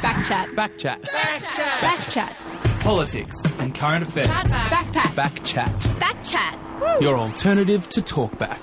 Backchat. 0.00 0.54
Backchat. 0.54 1.02
Backchat. 1.02 2.34
Politics 2.80 3.36
and 3.58 3.74
current 3.74 4.02
affairs. 4.02 4.28
Backpack. 4.28 5.14
Backchat. 5.14 5.80
Backchat. 5.98 7.00
Your 7.02 7.18
alternative 7.18 7.86
to 7.90 8.00
talkback. 8.00 8.58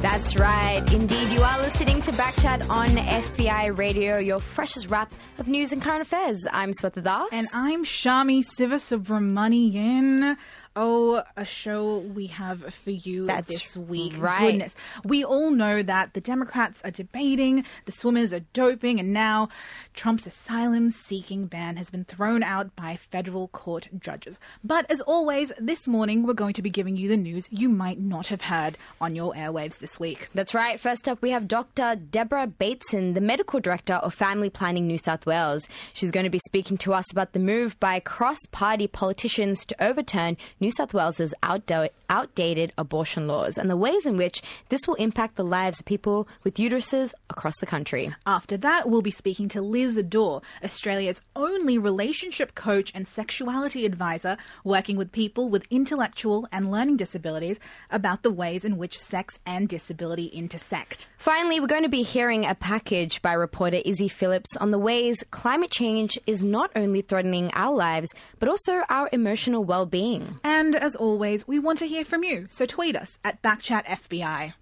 That's 0.00 0.36
right. 0.36 0.80
Indeed, 0.92 1.28
you 1.30 1.42
are 1.42 1.58
listening 1.60 2.00
to 2.02 2.12
Backchat 2.12 2.70
on 2.70 2.86
FBI 2.86 3.76
Radio, 3.76 4.18
your 4.18 4.38
freshest 4.38 4.88
wrap 4.90 5.12
of 5.38 5.48
news 5.48 5.72
and 5.72 5.82
current 5.82 6.02
affairs. 6.02 6.46
I'm 6.52 6.70
Swetha 6.70 7.02
Das. 7.02 7.26
And 7.32 7.48
I'm 7.52 7.84
Shami 7.84 8.44
Sivasubramanian. 8.44 10.36
Oh, 10.80 11.24
a 11.36 11.44
show 11.44 11.98
we 11.98 12.28
have 12.28 12.72
for 12.72 12.92
you 12.92 13.26
That's 13.26 13.48
this 13.48 13.76
week. 13.76 14.12
right. 14.16 14.52
Goodness. 14.52 14.76
We 15.02 15.24
all 15.24 15.50
know 15.50 15.82
that 15.82 16.14
the 16.14 16.20
Democrats 16.20 16.80
are 16.84 16.92
debating, 16.92 17.64
the 17.84 17.90
swimmers 17.90 18.32
are 18.32 18.44
doping, 18.52 19.00
and 19.00 19.12
now 19.12 19.48
Trump's 19.94 20.24
asylum 20.28 20.92
seeking 20.92 21.46
ban 21.46 21.78
has 21.78 21.90
been 21.90 22.04
thrown 22.04 22.44
out 22.44 22.76
by 22.76 22.94
federal 22.94 23.48
court 23.48 23.88
judges. 23.98 24.38
But 24.62 24.88
as 24.88 25.00
always, 25.00 25.50
this 25.58 25.88
morning 25.88 26.22
we're 26.24 26.32
going 26.34 26.54
to 26.54 26.62
be 26.62 26.70
giving 26.70 26.94
you 26.94 27.08
the 27.08 27.16
news 27.16 27.48
you 27.50 27.68
might 27.68 27.98
not 27.98 28.28
have 28.28 28.42
heard 28.42 28.78
on 29.00 29.16
your 29.16 29.34
airwaves 29.34 29.78
this 29.80 29.98
week. 29.98 30.28
That's 30.32 30.54
right. 30.54 30.78
First 30.78 31.08
up, 31.08 31.20
we 31.20 31.30
have 31.30 31.48
Dr. 31.48 31.96
Deborah 31.96 32.46
Bateson, 32.46 33.14
the 33.14 33.20
medical 33.20 33.58
director 33.58 33.94
of 33.94 34.14
Family 34.14 34.48
Planning 34.48 34.86
New 34.86 34.98
South 34.98 35.26
Wales. 35.26 35.66
She's 35.92 36.12
going 36.12 36.22
to 36.22 36.30
be 36.30 36.40
speaking 36.46 36.78
to 36.78 36.94
us 36.94 37.10
about 37.10 37.32
the 37.32 37.40
move 37.40 37.80
by 37.80 37.98
cross 37.98 38.38
party 38.52 38.86
politicians 38.86 39.64
to 39.64 39.84
overturn 39.84 40.36
New 40.60 40.67
South 40.70 40.94
Wales's 40.94 41.34
outdo- 41.44 41.88
outdated 42.10 42.72
abortion 42.78 43.26
laws 43.26 43.58
and 43.58 43.68
the 43.68 43.76
ways 43.76 44.06
in 44.06 44.16
which 44.16 44.42
this 44.68 44.80
will 44.86 44.94
impact 44.94 45.36
the 45.36 45.44
lives 45.44 45.80
of 45.80 45.86
people 45.86 46.28
with 46.44 46.54
uteruses 46.56 47.12
across 47.30 47.58
the 47.58 47.66
country. 47.66 48.14
After 48.26 48.56
that, 48.58 48.88
we'll 48.88 49.02
be 49.02 49.10
speaking 49.10 49.48
to 49.50 49.62
Liz 49.62 50.00
Dore, 50.08 50.42
Australia's 50.64 51.20
only 51.36 51.78
relationship 51.78 52.54
coach 52.54 52.90
and 52.94 53.06
sexuality 53.06 53.84
advisor, 53.84 54.36
working 54.64 54.96
with 54.96 55.12
people 55.12 55.48
with 55.48 55.66
intellectual 55.70 56.48
and 56.52 56.70
learning 56.70 56.96
disabilities 56.96 57.58
about 57.90 58.22
the 58.22 58.30
ways 58.30 58.64
in 58.64 58.76
which 58.76 58.98
sex 58.98 59.38
and 59.46 59.68
disability 59.68 60.26
intersect. 60.26 61.08
Finally, 61.18 61.60
we're 61.60 61.66
going 61.66 61.82
to 61.82 61.88
be 61.88 62.02
hearing 62.02 62.44
a 62.44 62.54
package 62.54 63.20
by 63.22 63.32
reporter 63.32 63.78
Issy 63.84 64.10
Phillips 64.10 64.56
on 64.58 64.70
the 64.70 64.78
ways 64.78 65.22
climate 65.30 65.70
change 65.70 66.18
is 66.26 66.42
not 66.42 66.70
only 66.74 67.02
threatening 67.02 67.50
our 67.54 67.74
lives, 67.74 68.10
but 68.38 68.48
also 68.48 68.82
our 68.88 69.08
emotional 69.12 69.64
well 69.64 69.86
being. 69.86 70.38
And 70.44 70.57
as 70.74 70.96
always, 70.96 71.46
we 71.46 71.58
want 71.58 71.78
to 71.78 71.86
hear 71.86 72.04
from 72.04 72.24
you, 72.24 72.46
so 72.50 72.66
tweet 72.66 72.96
us 72.96 73.18
at 73.24 73.42
BackchatFBI. 73.42 74.54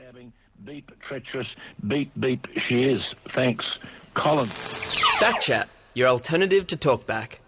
backstabbing, 0.00 0.32
beep, 0.64 0.90
treacherous, 1.06 1.46
beep, 1.86 2.10
beep, 2.18 2.46
she 2.68 2.82
is. 2.82 3.00
Thanks, 3.34 3.64
Colin. 4.14 4.46
Backchat, 4.46 5.66
your 5.94 6.08
alternative 6.08 6.66
to 6.68 6.76
talkback. 6.76 7.39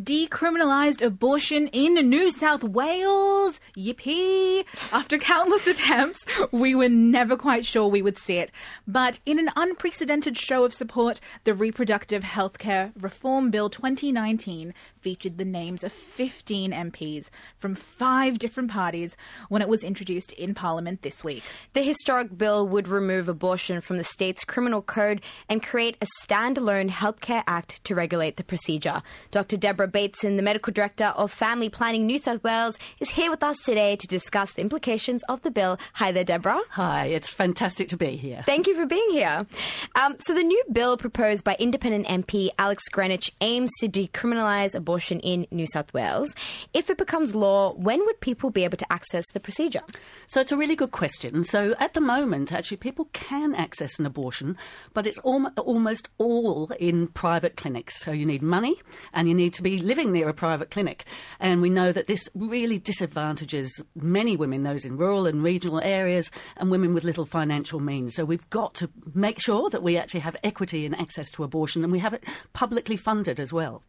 Decriminalised 0.00 1.02
abortion 1.02 1.66
in 1.68 1.94
New 2.08 2.30
South 2.30 2.62
Wales. 2.62 3.58
Yippee! 3.76 4.64
After 4.92 5.18
countless 5.18 5.66
attempts, 5.66 6.24
we 6.52 6.72
were 6.76 6.88
never 6.88 7.36
quite 7.36 7.66
sure 7.66 7.88
we 7.88 8.00
would 8.00 8.16
see 8.16 8.38
it. 8.38 8.52
But 8.86 9.18
in 9.26 9.40
an 9.40 9.50
unprecedented 9.56 10.38
show 10.38 10.64
of 10.64 10.72
support, 10.72 11.18
the 11.42 11.52
Reproductive 11.52 12.22
Healthcare 12.22 12.92
Reform 13.00 13.50
Bill 13.50 13.68
2019 13.68 14.72
featured 15.08 15.38
the 15.38 15.44
names 15.46 15.82
of 15.84 15.90
15 15.90 16.70
MPs 16.70 17.30
from 17.56 17.74
five 17.74 18.38
different 18.38 18.70
parties 18.70 19.16
when 19.48 19.62
it 19.62 19.68
was 19.68 19.82
introduced 19.82 20.32
in 20.32 20.52
Parliament 20.52 21.00
this 21.00 21.24
week. 21.24 21.42
The 21.72 21.80
historic 21.80 22.36
bill 22.36 22.68
would 22.68 22.88
remove 22.88 23.26
abortion 23.26 23.80
from 23.80 23.96
the 23.96 24.04
state's 24.04 24.44
criminal 24.44 24.82
code 24.82 25.22
and 25.48 25.62
create 25.62 25.96
a 26.02 26.06
standalone 26.22 26.90
healthcare 26.90 27.42
act 27.46 27.82
to 27.84 27.94
regulate 27.94 28.36
the 28.36 28.44
procedure. 28.44 29.00
Dr. 29.30 29.56
Deborah 29.56 29.88
Bateson, 29.88 30.36
the 30.36 30.42
medical 30.42 30.74
director 30.74 31.06
of 31.06 31.32
Family 31.32 31.70
Planning 31.70 32.04
New 32.04 32.18
South 32.18 32.44
Wales, 32.44 32.76
is 33.00 33.08
here 33.08 33.30
with 33.30 33.42
us 33.42 33.56
today 33.64 33.96
to 33.96 34.06
discuss 34.06 34.52
the 34.52 34.60
implications 34.60 35.22
of 35.30 35.40
the 35.40 35.50
bill. 35.50 35.78
Hi 35.94 36.12
there, 36.12 36.22
Deborah. 36.22 36.60
Hi, 36.72 37.06
it's 37.06 37.28
fantastic 37.28 37.88
to 37.88 37.96
be 37.96 38.10
here. 38.10 38.42
Thank 38.44 38.66
you 38.66 38.74
for 38.74 38.84
being 38.84 39.08
here. 39.08 39.46
Um, 39.94 40.16
so, 40.18 40.34
the 40.34 40.42
new 40.42 40.62
bill 40.70 40.98
proposed 40.98 41.44
by 41.44 41.56
independent 41.58 42.06
MP 42.08 42.50
Alex 42.58 42.82
Greenwich 42.92 43.32
aims 43.40 43.70
to 43.80 43.88
decriminalise 43.88 44.74
abortion 44.74 44.97
in 45.00 45.46
New 45.50 45.66
South 45.72 45.92
Wales. 45.94 46.34
If 46.74 46.90
it 46.90 46.98
becomes 46.98 47.34
law, 47.34 47.74
when 47.74 48.04
would 48.06 48.20
people 48.20 48.50
be 48.50 48.64
able 48.64 48.76
to 48.76 48.92
access 48.92 49.24
the 49.32 49.40
procedure? 49.40 49.82
So 50.26 50.40
it's 50.40 50.52
a 50.52 50.56
really 50.56 50.76
good 50.76 50.92
question. 50.92 51.44
So 51.44 51.74
at 51.78 51.94
the 51.94 52.00
moment, 52.00 52.52
actually, 52.52 52.78
people 52.78 53.08
can 53.12 53.54
access 53.54 53.98
an 53.98 54.06
abortion, 54.06 54.56
but 54.94 55.06
it's 55.06 55.18
al- 55.24 55.52
almost 55.56 56.08
all 56.18 56.70
in 56.78 57.08
private 57.08 57.56
clinics. 57.56 58.00
So 58.00 58.10
you 58.12 58.26
need 58.26 58.42
money 58.42 58.76
and 59.12 59.28
you 59.28 59.34
need 59.34 59.54
to 59.54 59.62
be 59.62 59.78
living 59.78 60.12
near 60.12 60.28
a 60.28 60.34
private 60.34 60.70
clinic. 60.70 61.04
And 61.40 61.62
we 61.62 61.70
know 61.70 61.92
that 61.92 62.06
this 62.06 62.28
really 62.34 62.78
disadvantages 62.78 63.82
many 63.94 64.36
women, 64.36 64.62
those 64.62 64.84
in 64.84 64.96
rural 64.96 65.26
and 65.26 65.42
regional 65.42 65.80
areas, 65.80 66.30
and 66.56 66.70
women 66.70 66.94
with 66.94 67.04
little 67.04 67.26
financial 67.26 67.80
means. 67.80 68.14
So 68.14 68.24
we've 68.24 68.48
got 68.50 68.74
to 68.74 68.90
make 69.14 69.40
sure 69.40 69.70
that 69.70 69.82
we 69.82 69.96
actually 69.96 70.20
have 70.20 70.36
equity 70.42 70.84
in 70.84 70.94
access 70.94 71.30
to 71.32 71.44
abortion 71.44 71.82
and 71.82 71.92
we 71.92 71.98
have 71.98 72.14
it 72.14 72.24
publicly 72.52 72.96
funded 72.96 73.40
as 73.40 73.52
well. 73.52 73.82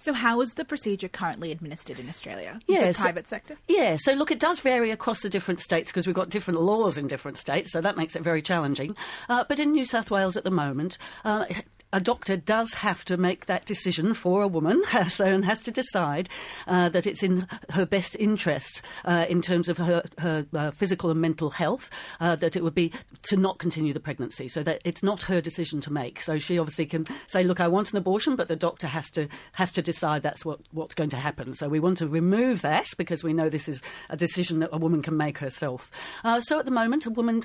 So, 0.00 0.12
how 0.12 0.40
is 0.40 0.54
the 0.54 0.64
procedure 0.64 1.08
currently 1.08 1.50
administered 1.50 1.98
in 1.98 2.08
Australia? 2.08 2.60
Is 2.68 2.74
Yeah, 2.76 2.92
so- 2.92 3.02
private 3.02 3.28
sector? 3.28 3.56
Yeah, 3.66 3.96
so 3.98 4.12
look, 4.12 4.30
it 4.30 4.38
does 4.38 4.60
vary 4.60 4.90
across 4.92 5.20
the 5.20 5.28
different 5.28 5.60
states 5.60 5.90
because 5.90 6.06
we've 6.06 6.14
got 6.16 6.30
different 6.30 6.60
laws 6.60 6.96
in 6.96 7.08
different 7.08 7.36
states, 7.36 7.72
so 7.72 7.80
that 7.80 7.96
makes 7.96 8.14
it 8.14 8.22
very 8.22 8.40
challenging. 8.40 8.96
Uh, 9.28 9.44
but 9.48 9.58
in 9.58 9.72
New 9.72 9.84
South 9.84 10.10
Wales 10.10 10.36
at 10.36 10.44
the 10.44 10.50
moment, 10.50 10.98
uh, 11.24 11.46
a 11.92 12.00
doctor 12.00 12.36
does 12.36 12.74
have 12.74 13.04
to 13.06 13.16
make 13.16 13.46
that 13.46 13.64
decision 13.64 14.14
for 14.14 14.42
a 14.42 14.48
woman, 14.48 14.82
so 15.08 15.24
and 15.24 15.44
has 15.44 15.60
to 15.62 15.70
decide 15.70 16.28
uh, 16.66 16.88
that 16.90 17.06
it's 17.06 17.22
in 17.22 17.46
her 17.70 17.86
best 17.86 18.16
interest 18.18 18.82
uh, 19.04 19.26
in 19.28 19.40
terms 19.40 19.68
of 19.68 19.78
her, 19.78 20.02
her 20.18 20.46
uh, 20.54 20.70
physical 20.70 21.10
and 21.10 21.20
mental 21.20 21.50
health, 21.50 21.90
uh, 22.20 22.36
that 22.36 22.56
it 22.56 22.62
would 22.62 22.74
be 22.74 22.92
to 23.22 23.36
not 23.36 23.58
continue 23.58 23.92
the 23.92 24.00
pregnancy, 24.00 24.48
so 24.48 24.62
that 24.62 24.80
it's 24.84 25.02
not 25.02 25.22
her 25.22 25.40
decision 25.40 25.80
to 25.80 25.92
make. 25.92 26.20
So 26.20 26.38
she 26.38 26.58
obviously 26.58 26.86
can 26.86 27.06
say, 27.28 27.42
"Look, 27.42 27.60
I 27.60 27.68
want 27.68 27.90
an 27.92 27.98
abortion," 27.98 28.36
but 28.36 28.48
the 28.48 28.56
doctor 28.56 28.86
has 28.86 29.10
to 29.12 29.28
has 29.52 29.72
to 29.72 29.82
decide 29.82 30.22
that's 30.22 30.44
what, 30.44 30.60
what's 30.72 30.94
going 30.94 31.10
to 31.10 31.16
happen. 31.16 31.54
So 31.54 31.68
we 31.68 31.80
want 31.80 31.98
to 31.98 32.08
remove 32.08 32.62
that 32.62 32.88
because 32.96 33.24
we 33.24 33.32
know 33.32 33.48
this 33.48 33.68
is 33.68 33.80
a 34.10 34.16
decision 34.16 34.58
that 34.60 34.70
a 34.72 34.78
woman 34.78 35.02
can 35.02 35.16
make 35.16 35.38
herself. 35.38 35.90
Uh, 36.24 36.40
so 36.40 36.58
at 36.58 36.64
the 36.64 36.70
moment, 36.70 37.06
a 37.06 37.10
woman 37.10 37.44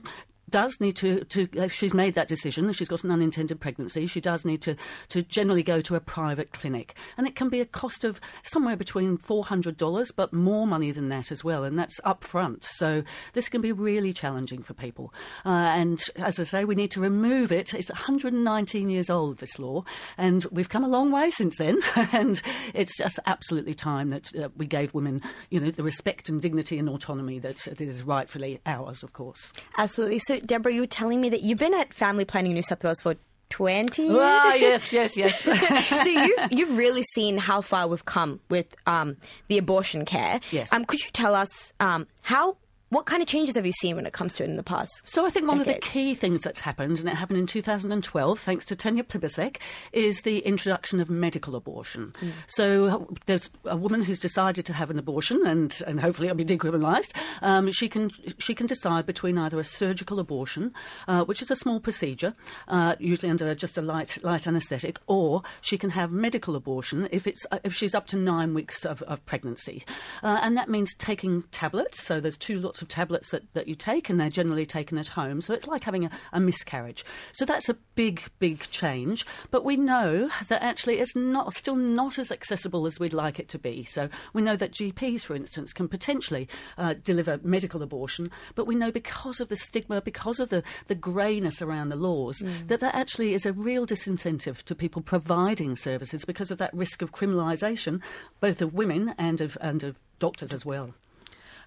does 0.54 0.80
need 0.80 0.96
to, 0.96 1.24
to 1.24 1.48
if 1.54 1.74
she's 1.74 1.96
made 1.96 2.14
that 2.14 2.28
decision, 2.28 2.70
if 2.70 2.76
she's 2.76 2.88
got 2.88 3.04
an 3.04 3.10
unintended 3.10 3.60
pregnancy, 3.60 4.06
she 4.06 4.22
does 4.22 4.46
need 4.46 4.62
to, 4.62 4.76
to 5.10 5.24
generally 5.24 5.64
go 5.64 5.82
to 5.82 5.96
a 5.96 6.00
private 6.00 6.54
clinic. 6.54 6.94
And 7.18 7.26
it 7.26 7.36
can 7.36 7.50
be 7.50 7.60
a 7.60 7.66
cost 7.66 8.06
of 8.06 8.22
somewhere 8.44 8.76
between 8.76 9.18
$400, 9.18 10.12
but 10.16 10.32
more 10.32 10.68
money 10.68 10.92
than 10.92 11.10
that 11.10 11.32
as 11.32 11.44
well, 11.44 11.64
and 11.64 11.78
that's 11.78 12.00
up 12.04 12.24
front. 12.24 12.66
So 12.66 13.02
this 13.34 13.50
can 13.50 13.62
be 13.62 13.72
really 13.72 14.14
challenging 14.14 14.62
for 14.62 14.76
people. 14.76 15.12
Uh, 15.44 15.50
and 15.50 16.00
as 16.18 16.40
I 16.40 16.44
say, 16.44 16.66
we 16.66 16.76
need 16.76 16.92
to 16.92 17.02
remove 17.02 17.52
it. 17.52 17.74
It's 17.74 17.90
119 17.90 18.92
years 18.92 19.10
old, 19.10 19.40
this 19.40 19.58
law, 19.58 19.84
and 20.20 20.46
we've 20.52 20.70
come 20.70 20.84
a 20.84 20.88
long 20.88 21.10
way 21.10 21.32
since 21.32 21.58
then, 21.58 21.80
and 21.96 22.40
it's 22.76 22.96
just 22.96 23.18
absolutely 23.26 23.74
time 23.74 24.12
that 24.12 24.30
uh, 24.36 24.50
we 24.56 24.68
gave 24.68 24.94
women, 24.94 25.18
you 25.50 25.60
know, 25.60 25.72
the 25.72 25.82
respect 25.82 26.30
and 26.30 26.44
dignity 26.44 26.78
and 26.78 26.88
autonomy 26.88 27.40
that, 27.40 27.58
that 27.58 27.82
is 27.82 28.04
rightfully 28.04 28.62
ours, 28.68 29.02
of 29.02 29.14
course. 29.14 29.52
Absolutely. 29.80 30.20
So, 30.20 30.40
Deborah, 30.46 30.74
you 30.74 30.82
were 30.82 30.88
telling 30.88 31.22
me 31.22 31.30
that 31.30 31.42
you've 31.42 31.60
been 31.60 31.74
at 31.74 31.94
Family 31.94 32.26
Planning 32.26 32.54
New 32.54 32.62
South 32.62 32.84
Wales 32.84 33.02
for 33.02 33.16
20 33.50 34.02
years. 34.02 34.18
Ah, 34.20 34.54
yes, 34.56 34.92
yes, 34.92 35.16
yes. 35.16 35.40
so 36.04 36.10
you've, 36.10 36.52
you've 36.52 36.78
really 36.78 37.04
seen 37.14 37.38
how 37.38 37.62
far 37.62 37.88
we've 37.88 38.06
come 38.06 38.40
with 38.50 38.66
um, 38.88 39.16
the 39.48 39.58
abortion 39.58 40.06
care. 40.06 40.40
Yes. 40.52 40.74
Um, 40.74 40.86
could 40.86 41.04
you 41.04 41.12
tell 41.12 41.36
us 41.36 41.72
um, 41.80 42.08
how 42.24 42.58
what 42.94 43.06
kind 43.06 43.22
of 43.22 43.28
changes 43.28 43.56
have 43.56 43.66
you 43.66 43.72
seen 43.72 43.96
when 43.96 44.06
it 44.06 44.14
comes 44.14 44.34
to 44.36 44.44
it 44.44 44.50
in 44.50 44.56
the 44.56 44.64
past? 44.64 45.02
So 45.06 45.26
I 45.26 45.30
think 45.30 45.48
one 45.48 45.60
of 45.60 45.66
the 45.66 45.76
key 45.76 46.14
things 46.14 46.42
that's 46.42 46.60
happened, 46.60 47.00
and 47.00 47.10
it 47.10 47.16
happened 47.16 47.40
in 47.40 47.48
2012, 47.48 48.40
thanks 48.40 48.66
to 48.66 48.76
Tanya 48.76 49.04
Plibersek, 49.04 49.58
is 49.92 50.22
the 50.22 50.40
introduction 50.40 51.00
of 51.00 51.10
medical 51.10 51.56
abortion. 51.56 52.14
So 52.48 52.86
uh, 52.86 53.16
there's 53.26 53.50
a 53.66 53.76
woman 53.76 54.02
who's 54.02 54.20
decided 54.20 54.66
to 54.68 54.74
have 54.74 54.90
an 54.90 55.00
abortion, 55.00 55.46
and, 55.46 55.76
and 55.88 56.00
hopefully 56.00 56.28
it'll 56.28 56.38
be 56.38 56.46
decriminalised. 56.46 57.12
Um, 57.42 57.72
she 57.72 57.90
can 57.90 58.12
she 58.38 58.54
can 58.54 58.68
decide 58.68 59.06
between 59.06 59.38
either 59.38 59.60
a 59.60 59.64
surgical 59.64 60.20
abortion, 60.20 60.74
uh, 61.08 61.24
which 61.24 61.42
is 61.42 61.50
a 61.50 61.56
small 61.56 61.80
procedure, 61.80 62.34
uh, 62.68 62.96
usually 63.00 63.30
under 63.30 63.56
just 63.56 63.78
a 63.78 63.82
light 63.82 64.24
light 64.24 64.48
anaesthetic, 64.48 65.00
or 65.08 65.42
she 65.62 65.78
can 65.78 65.90
have 65.90 66.12
medical 66.12 66.56
abortion 66.56 67.08
if 67.12 67.26
it's 67.28 67.46
uh, 67.52 67.60
if 67.64 67.74
she's 67.74 67.96
up 67.96 68.08
to 68.08 68.18
nine 68.18 68.54
weeks 68.54 68.86
of, 68.86 69.02
of 69.04 69.26
pregnancy, 69.26 69.84
uh, 70.22 70.40
and 70.42 70.56
that 70.58 70.70
means 70.70 70.94
taking 70.96 71.44
tablets. 71.52 72.04
So 72.04 72.20
there's 72.20 72.38
two 72.38 72.60
lots 72.60 72.82
of 72.84 72.90
tablets 72.90 73.32
that, 73.32 73.52
that 73.54 73.68
you 73.68 73.76
take, 73.76 74.10
and 74.10 74.20
they're 74.20 74.30
generally 74.30 74.66
taken 74.66 74.98
at 74.98 75.08
home. 75.08 75.42
So 75.42 75.54
it's 75.54 75.68
like 75.68 75.84
having 75.84 76.06
a, 76.06 76.12
a 76.34 76.40
miscarriage. 76.40 77.06
So 77.32 77.46
that's 77.46 77.70
a 77.70 77.78
big, 77.96 78.24
big 78.40 78.70
change. 78.70 79.26
But 79.50 79.66
we 79.66 79.78
know 79.78 80.30
that 80.50 80.62
actually 80.62 81.00
it's 81.00 81.16
not 81.16 81.54
still 81.56 81.76
not 81.76 82.20
as 82.20 82.32
accessible 82.32 82.86
as 82.86 83.00
we'd 83.00 83.14
like 83.14 83.40
it 83.40 83.50
to 83.50 83.60
be. 83.60 83.86
So 83.86 84.10
we 84.34 84.42
know 84.42 84.56
that 84.56 84.72
GPs, 84.72 85.22
for 85.24 85.36
instance, 85.36 85.74
can 85.74 85.88
potentially 85.88 86.48
uh, 86.78 86.96
deliver 87.04 87.40
medical 87.44 87.82
abortion, 87.82 88.30
but 88.56 88.68
we 88.68 88.76
know 88.76 88.92
because 88.92 89.40
of 89.40 89.48
the 89.48 89.56
stigma, 89.56 90.02
because 90.02 90.40
of 90.40 90.50
the, 90.50 90.64
the 90.88 90.96
greyness 90.96 91.62
around 91.62 91.90
the 91.90 91.96
laws, 91.96 92.44
that 92.68 92.80
that 92.80 92.96
actually 92.96 93.34
is 93.34 93.46
a 93.46 93.54
real 93.54 93.88
disincentive 93.88 94.62
to 94.64 94.76
people 94.76 95.02
providing 95.02 95.76
services 95.76 96.26
because 96.26 96.52
of 96.52 96.58
that 96.58 96.74
risk 96.74 97.02
of 97.02 97.12
criminalisation, 97.12 98.02
both 98.40 98.62
of 98.62 98.74
women 98.74 99.16
and 99.18 99.42
of, 99.42 99.58
and 99.62 99.84
of 99.84 99.98
doctors 100.20 100.52
as 100.52 100.66
well. 100.66 100.94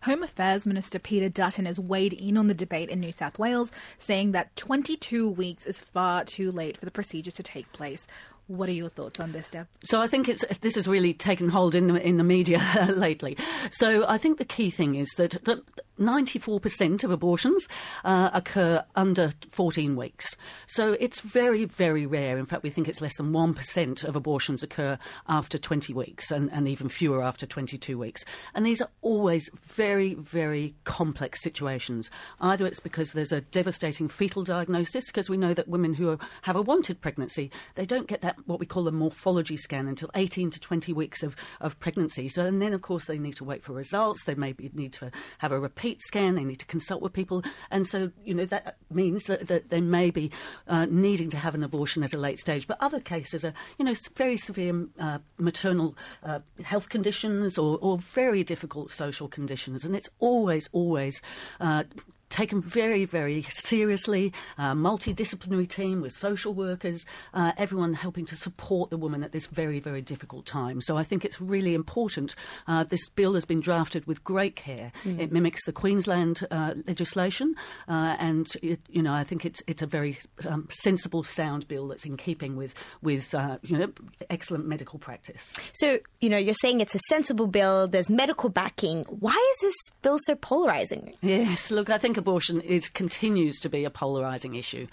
Home 0.02 0.22
Affairs 0.22 0.66
Minister 0.66 0.98
Peter 0.98 1.28
Dutton 1.28 1.66
has 1.66 1.80
weighed 1.80 2.12
in 2.12 2.36
on 2.36 2.46
the 2.46 2.54
debate 2.54 2.88
in 2.88 3.00
New 3.00 3.12
South 3.12 3.38
Wales, 3.38 3.72
saying 3.98 4.32
that 4.32 4.54
22 4.56 5.28
weeks 5.28 5.66
is 5.66 5.78
far 5.78 6.24
too 6.24 6.52
late 6.52 6.76
for 6.76 6.84
the 6.84 6.90
procedure 6.90 7.30
to 7.30 7.42
take 7.42 7.70
place. 7.72 8.06
What 8.48 8.68
are 8.68 8.72
your 8.72 8.88
thoughts 8.88 9.18
on 9.18 9.32
this, 9.32 9.50
Deb? 9.50 9.66
So 9.82 10.00
I 10.00 10.06
think 10.06 10.28
it's, 10.28 10.44
this 10.58 10.76
has 10.76 10.86
really 10.86 11.12
taken 11.12 11.48
hold 11.48 11.74
in 11.74 11.88
the, 11.88 11.94
in 12.06 12.16
the 12.16 12.24
media 12.24 12.60
lately. 12.96 13.36
So 13.70 14.06
I 14.06 14.18
think 14.18 14.38
the 14.38 14.44
key 14.44 14.70
thing 14.70 14.94
is 14.94 15.08
that, 15.16 15.44
that 15.44 15.62
94% 15.98 17.04
of 17.04 17.10
abortions 17.10 17.66
uh, 18.04 18.30
occur 18.32 18.84
under 18.94 19.32
14 19.50 19.96
weeks. 19.96 20.36
So 20.66 20.96
it's 21.00 21.20
very, 21.20 21.64
very 21.64 22.06
rare. 22.06 22.38
In 22.38 22.44
fact, 22.44 22.62
we 22.62 22.70
think 22.70 22.88
it's 22.88 23.00
less 23.00 23.16
than 23.16 23.32
1% 23.32 24.04
of 24.04 24.16
abortions 24.16 24.62
occur 24.62 24.98
after 25.28 25.58
20 25.58 25.94
weeks 25.94 26.30
and, 26.30 26.52
and 26.52 26.68
even 26.68 26.88
fewer 26.88 27.22
after 27.22 27.46
22 27.46 27.98
weeks. 27.98 28.24
And 28.54 28.66
these 28.66 28.80
are 28.80 28.90
always 29.02 29.48
very, 29.64 30.14
very 30.14 30.74
complex 30.84 31.42
situations. 31.42 32.10
Either 32.40 32.66
it's 32.66 32.80
because 32.80 33.12
there's 33.12 33.32
a 33.32 33.40
devastating 33.40 34.08
fetal 34.08 34.44
diagnosis, 34.44 35.06
because 35.06 35.30
we 35.30 35.36
know 35.36 35.54
that 35.54 35.68
women 35.68 35.94
who 35.94 36.10
are, 36.10 36.18
have 36.42 36.56
a 36.56 36.62
wanted 36.62 37.00
pregnancy, 37.00 37.50
they 37.74 37.86
don't 37.86 38.06
get 38.06 38.20
that, 38.20 38.36
what 38.46 38.60
we 38.60 38.66
call 38.66 38.86
a 38.88 38.92
morphology 38.92 39.56
scan, 39.56 39.88
until 39.88 40.10
18 40.14 40.50
to 40.50 40.60
20 40.60 40.92
weeks 40.92 41.22
of, 41.22 41.36
of 41.60 41.78
pregnancy. 41.78 42.28
So, 42.28 42.44
and 42.44 42.60
then, 42.60 42.72
of 42.72 42.82
course, 42.82 43.06
they 43.06 43.18
need 43.18 43.36
to 43.36 43.44
wait 43.44 43.62
for 43.62 43.72
results. 43.72 44.24
They 44.24 44.34
maybe 44.34 44.70
need 44.74 44.92
to 44.94 45.10
have 45.38 45.52
a 45.52 45.60
repeat 45.60 45.85
scan. 46.00 46.34
They 46.34 46.44
need 46.44 46.58
to 46.60 46.66
consult 46.66 47.02
with 47.02 47.12
people. 47.12 47.42
And 47.70 47.86
so, 47.86 48.10
you 48.24 48.34
know, 48.34 48.44
that 48.46 48.76
means 48.90 49.24
that, 49.24 49.48
that 49.48 49.70
they 49.70 49.80
may 49.80 50.10
be 50.10 50.30
uh, 50.66 50.86
needing 50.88 51.30
to 51.30 51.36
have 51.36 51.54
an 51.54 51.62
abortion 51.62 52.02
at 52.02 52.12
a 52.12 52.18
late 52.18 52.38
stage. 52.38 52.66
But 52.66 52.78
other 52.80 53.00
cases 53.00 53.44
are, 53.44 53.54
you 53.78 53.84
know, 53.84 53.94
very 54.16 54.36
severe 54.36 54.86
uh, 54.98 55.18
maternal 55.38 55.96
uh, 56.22 56.40
health 56.62 56.88
conditions 56.88 57.58
or, 57.58 57.78
or 57.80 57.98
very 57.98 58.42
difficult 58.44 58.90
social 58.90 59.28
conditions. 59.28 59.84
And 59.84 59.94
it's 59.94 60.10
always, 60.18 60.68
always 60.72 61.20
uh, 61.60 61.84
taken 62.30 62.60
very, 62.60 63.04
very 63.04 63.42
seriously. 63.50 64.32
A 64.58 64.74
multidisciplinary 64.74 65.68
team 65.68 66.00
with 66.00 66.12
social 66.12 66.54
workers, 66.54 67.04
uh, 67.34 67.52
everyone 67.56 67.94
helping 67.94 68.26
to 68.26 68.36
support 68.36 68.90
the 68.90 68.96
woman 68.96 69.22
at 69.22 69.32
this 69.32 69.46
very, 69.46 69.80
very 69.80 70.02
difficult 70.02 70.46
time. 70.46 70.80
So 70.80 70.96
I 70.96 71.04
think 71.04 71.24
it's 71.24 71.40
really 71.40 71.74
important. 71.74 72.34
Uh, 72.66 72.84
this 72.84 73.08
bill 73.08 73.34
has 73.34 73.44
been 73.44 73.60
drafted 73.60 74.06
with 74.06 74.22
great 74.24 74.56
care. 74.56 74.92
It 75.04 75.32
mimics 75.32 75.64
the 75.64 75.72
Queensland 75.72 76.46
uh, 76.50 76.74
legislation, 76.86 77.54
uh, 77.88 78.16
and 78.18 78.46
it, 78.62 78.80
you 78.88 79.02
know 79.02 79.12
I 79.12 79.24
think 79.24 79.44
it's 79.44 79.62
it's 79.66 79.82
a 79.82 79.86
very 79.86 80.18
um, 80.48 80.68
sensible, 80.70 81.22
sound 81.22 81.68
bill 81.68 81.88
that's 81.88 82.04
in 82.04 82.16
keeping 82.16 82.56
with 82.56 82.74
with 83.02 83.34
uh, 83.34 83.58
you 83.62 83.78
know 83.78 83.92
excellent 84.30 84.66
medical 84.66 84.98
practice. 84.98 85.54
So, 85.72 85.98
you 86.20 86.28
know, 86.28 86.38
you're 86.38 86.54
saying 86.54 86.80
it's 86.80 86.94
a 86.94 87.00
sensible 87.08 87.46
bill, 87.46 87.88
there's 87.88 88.10
medical 88.10 88.48
backing. 88.48 89.04
Why 89.08 89.32
is 89.32 89.56
this 89.62 89.74
bill 90.02 90.18
so 90.24 90.34
polarizing? 90.34 91.14
Yes, 91.22 91.70
look, 91.70 91.90
I 91.90 91.98
think 91.98 92.15
abortion 92.16 92.60
is 92.60 92.88
continues 92.88 93.58
to 93.60 93.68
be 93.68 93.84
a 93.84 93.90
polarising 93.90 94.58
issue, 94.58 94.86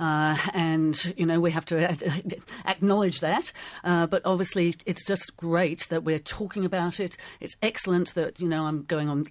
uh, 0.00 0.36
and 0.52 1.14
you 1.16 1.26
know 1.26 1.40
we 1.40 1.50
have 1.50 1.64
to 1.66 1.90
a- 1.90 2.68
acknowledge 2.68 3.20
that. 3.20 3.52
Uh, 3.82 4.06
but 4.06 4.22
obviously, 4.24 4.76
it's 4.86 5.04
just 5.04 5.36
great 5.36 5.88
that 5.88 6.04
we're 6.04 6.18
talking 6.18 6.64
about 6.64 7.00
it. 7.00 7.16
It's 7.40 7.56
excellent 7.62 8.14
that 8.14 8.40
you 8.40 8.48
know 8.48 8.64
I'm 8.64 8.82
going 8.84 9.08
on 9.08 9.26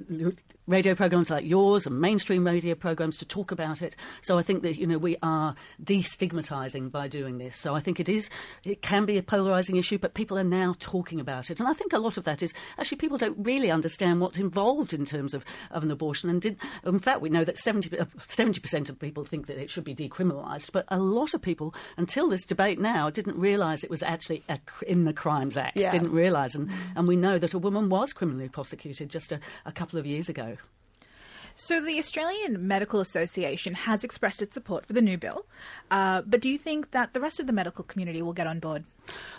radio 0.67 0.95
programs 0.95 1.29
like 1.29 1.45
yours 1.45 1.85
and 1.85 1.99
mainstream 1.99 2.45
radio 2.45 2.73
programs 2.73 3.17
to 3.17 3.25
talk 3.25 3.51
about 3.51 3.81
it. 3.81 3.95
So 4.21 4.37
I 4.37 4.43
think 4.43 4.63
that 4.63 4.77
you 4.77 4.87
know 4.87 4.97
we 4.97 5.17
are 5.21 5.55
destigmatising 5.83 6.91
by 6.91 7.07
doing 7.07 7.37
this. 7.37 7.57
So 7.57 7.75
I 7.75 7.79
think 7.79 7.99
it 7.99 8.09
is 8.09 8.29
it 8.63 8.81
can 8.81 9.05
be 9.05 9.17
a 9.17 9.21
polarising 9.21 9.77
issue, 9.77 9.97
but 9.97 10.13
people 10.13 10.37
are 10.37 10.43
now 10.43 10.75
talking 10.79 11.19
about 11.19 11.49
it, 11.49 11.59
and 11.59 11.67
I 11.67 11.73
think 11.73 11.93
a 11.93 11.99
lot 11.99 12.17
of 12.17 12.23
that 12.23 12.41
is 12.41 12.53
actually 12.77 12.97
people 12.97 13.17
don't 13.17 13.37
really 13.45 13.71
understand 13.71 14.21
what's 14.21 14.37
involved 14.37 14.93
in 14.93 15.05
terms 15.05 15.33
of, 15.33 15.43
of 15.71 15.83
an 15.83 15.91
abortion. 15.91 16.29
And 16.29 16.41
did, 16.41 16.57
in 16.85 16.99
fact, 16.99 17.21
we 17.21 17.29
know 17.33 17.43
that 17.43 17.57
70 17.57 17.89
percent 18.59 18.89
of 18.89 18.99
people 18.99 19.25
think 19.25 19.47
that 19.47 19.57
it 19.57 19.69
should 19.69 19.83
be 19.83 19.95
decriminalised, 19.95 20.71
but 20.71 20.85
a 20.87 20.99
lot 20.99 21.33
of 21.33 21.41
people 21.41 21.73
until 21.97 22.29
this 22.29 22.45
debate 22.45 22.79
now 22.79 23.09
didn't 23.09 23.37
realise 23.37 23.83
it 23.83 23.89
was 23.89 24.03
actually 24.03 24.43
a, 24.49 24.57
in 24.87 25.03
the 25.03 25.13
Crimes 25.13 25.57
Act. 25.57 25.75
Yeah. 25.77 25.91
Didn't 25.91 26.11
realise, 26.11 26.55
and, 26.55 26.69
and 26.95 27.07
we 27.07 27.15
know 27.15 27.37
that 27.37 27.53
a 27.53 27.59
woman 27.59 27.89
was 27.89 28.13
criminally 28.13 28.49
prosecuted 28.49 29.09
just 29.09 29.31
a, 29.31 29.39
a 29.65 29.71
couple 29.71 29.99
of 29.99 30.05
years 30.05 30.29
ago. 30.29 30.57
So, 31.55 31.79
the 31.79 31.99
Australian 31.99 32.67
Medical 32.67 32.99
Association 32.99 33.75
has 33.75 34.03
expressed 34.03 34.41
its 34.41 34.55
support 34.55 34.87
for 34.87 34.93
the 34.93 35.01
new 35.01 35.19
bill, 35.19 35.45
uh, 35.91 36.23
but 36.25 36.41
do 36.41 36.49
you 36.49 36.57
think 36.57 36.91
that 36.91 37.13
the 37.13 37.19
rest 37.19 37.39
of 37.39 37.45
the 37.45 37.53
medical 37.53 37.83
community 37.83 38.23
will 38.23 38.33
get 38.33 38.47
on 38.47 38.59
board? 38.59 38.85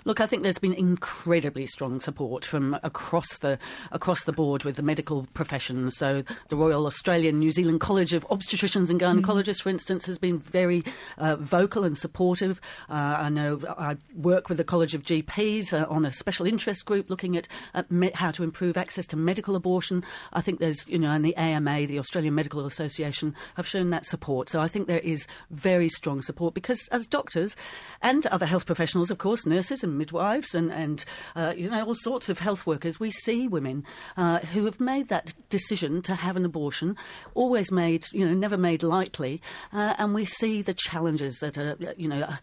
Look, 0.07 0.21
I 0.21 0.27
think 0.27 0.43
there's 0.43 0.59
been 0.59 0.75
incredibly 0.75 1.67
strong 1.67 1.99
support 1.99 2.45
from 2.45 2.79
across 2.83 3.39
the 3.39 3.59
across 3.91 4.25
the 4.25 4.33
board 4.33 4.65
with 4.65 4.77
the 4.77 4.83
medical 4.83 5.27
professions. 5.33 5.97
So 5.97 6.23
the 6.49 6.57
Royal 6.57 6.87
Australian 6.87 7.39
New 7.39 7.51
Zealand 7.51 7.81
College 7.81 8.13
of 8.13 8.27
Obstetricians 8.29 8.91
and 8.91 9.01
Gynecologists, 9.01 9.63
for 9.63 9.71
instance, 9.71 10.05
has 10.05 10.19
been 10.19 10.39
very 10.39 10.85
uh, 11.17 11.37
vocal 11.37 11.85
and 11.85 11.97
supportive. 11.97 12.61
Uh, 12.91 13.17
I 13.19 13.29
know 13.31 13.61
I 13.79 13.97
work 14.15 14.51
with 14.51 14.59
the 14.59 14.65
College 14.65 14.95
of 14.95 15.05
GPs 15.05 15.73
uh, 15.73 15.87
on 15.89 16.05
a 16.05 16.13
special 16.13 16.47
interest 16.47 16.85
group 16.85 17.09
looking 17.09 17.37
at, 17.37 17.49
at 17.73 17.91
me- 17.91 18.11
how 18.15 18.31
to 18.33 18.43
improve 18.43 18.77
access 18.77 19.07
to 19.07 19.17
medical 19.17 19.57
abortion. 19.57 20.05
I 20.35 20.43
think 20.43 20.61
there's, 20.61 20.87
you 20.87 20.99
know, 20.99 21.11
and 21.11 21.25
the 21.25 21.37
AMA, 21.37 21.87
the 21.87 21.99
Australian 21.99 22.35
Medical 22.35 22.67
Association, 22.67 23.35
have 23.57 23.67
shown 23.67 23.91
that 23.91 24.05
support. 24.05 24.51
So 24.51 24.61
I 24.61 24.69
think 24.69 24.87
there 24.87 24.99
is 24.99 25.27
very 25.51 25.89
strong 25.89 26.21
support 26.21 26.53
because 26.53 26.87
as 26.89 27.07
doctors 27.07 27.57
and 28.03 28.27
other 28.27 28.47
health 28.47 28.67
professionals, 28.67 29.11
of 29.11 29.19
course, 29.19 29.47
nurses 29.55 29.85
and 29.85 29.97
midwives 29.97 30.55
and, 30.55 30.73
and 30.73 31.05
uh, 31.37 31.55
you 31.57 31.71
know, 31.71 31.85
all 31.85 31.95
sorts 31.95 32.29
of 32.29 32.39
health 32.39 32.67
workers, 32.67 32.99
we 32.99 33.11
see 33.11 33.47
women 33.49 33.85
uh, 34.17 34.41
who 34.41 34.65
have 34.65 34.81
made 34.81 35.09
that 35.09 35.33
decision 35.49 36.03
to 36.03 36.15
have 36.15 36.37
an 36.37 36.45
abortion, 36.45 36.97
always 37.35 37.71
made, 37.71 38.05
you 38.13 38.27
know, 38.27 38.35
never 38.35 38.57
made 38.57 38.83
lightly, 38.83 39.41
uh, 39.73 39.95
and 39.99 40.15
we 40.15 40.25
see 40.25 40.63
the 40.63 40.75
challenges 40.75 41.39
that 41.39 41.57
are, 41.57 41.77
you 41.97 42.09
know, 42.09 42.23
uh, 42.23 42.37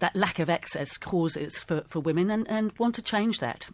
that 0.00 0.14
lack 0.16 0.38
of 0.38 0.50
access 0.50 0.96
causes 0.96 1.62
for, 1.62 1.82
for 1.88 2.00
women 2.00 2.30
and, 2.30 2.48
and 2.48 2.72
want 2.78 2.94
to 2.94 3.02
change 3.02 3.38
that. 3.38 3.66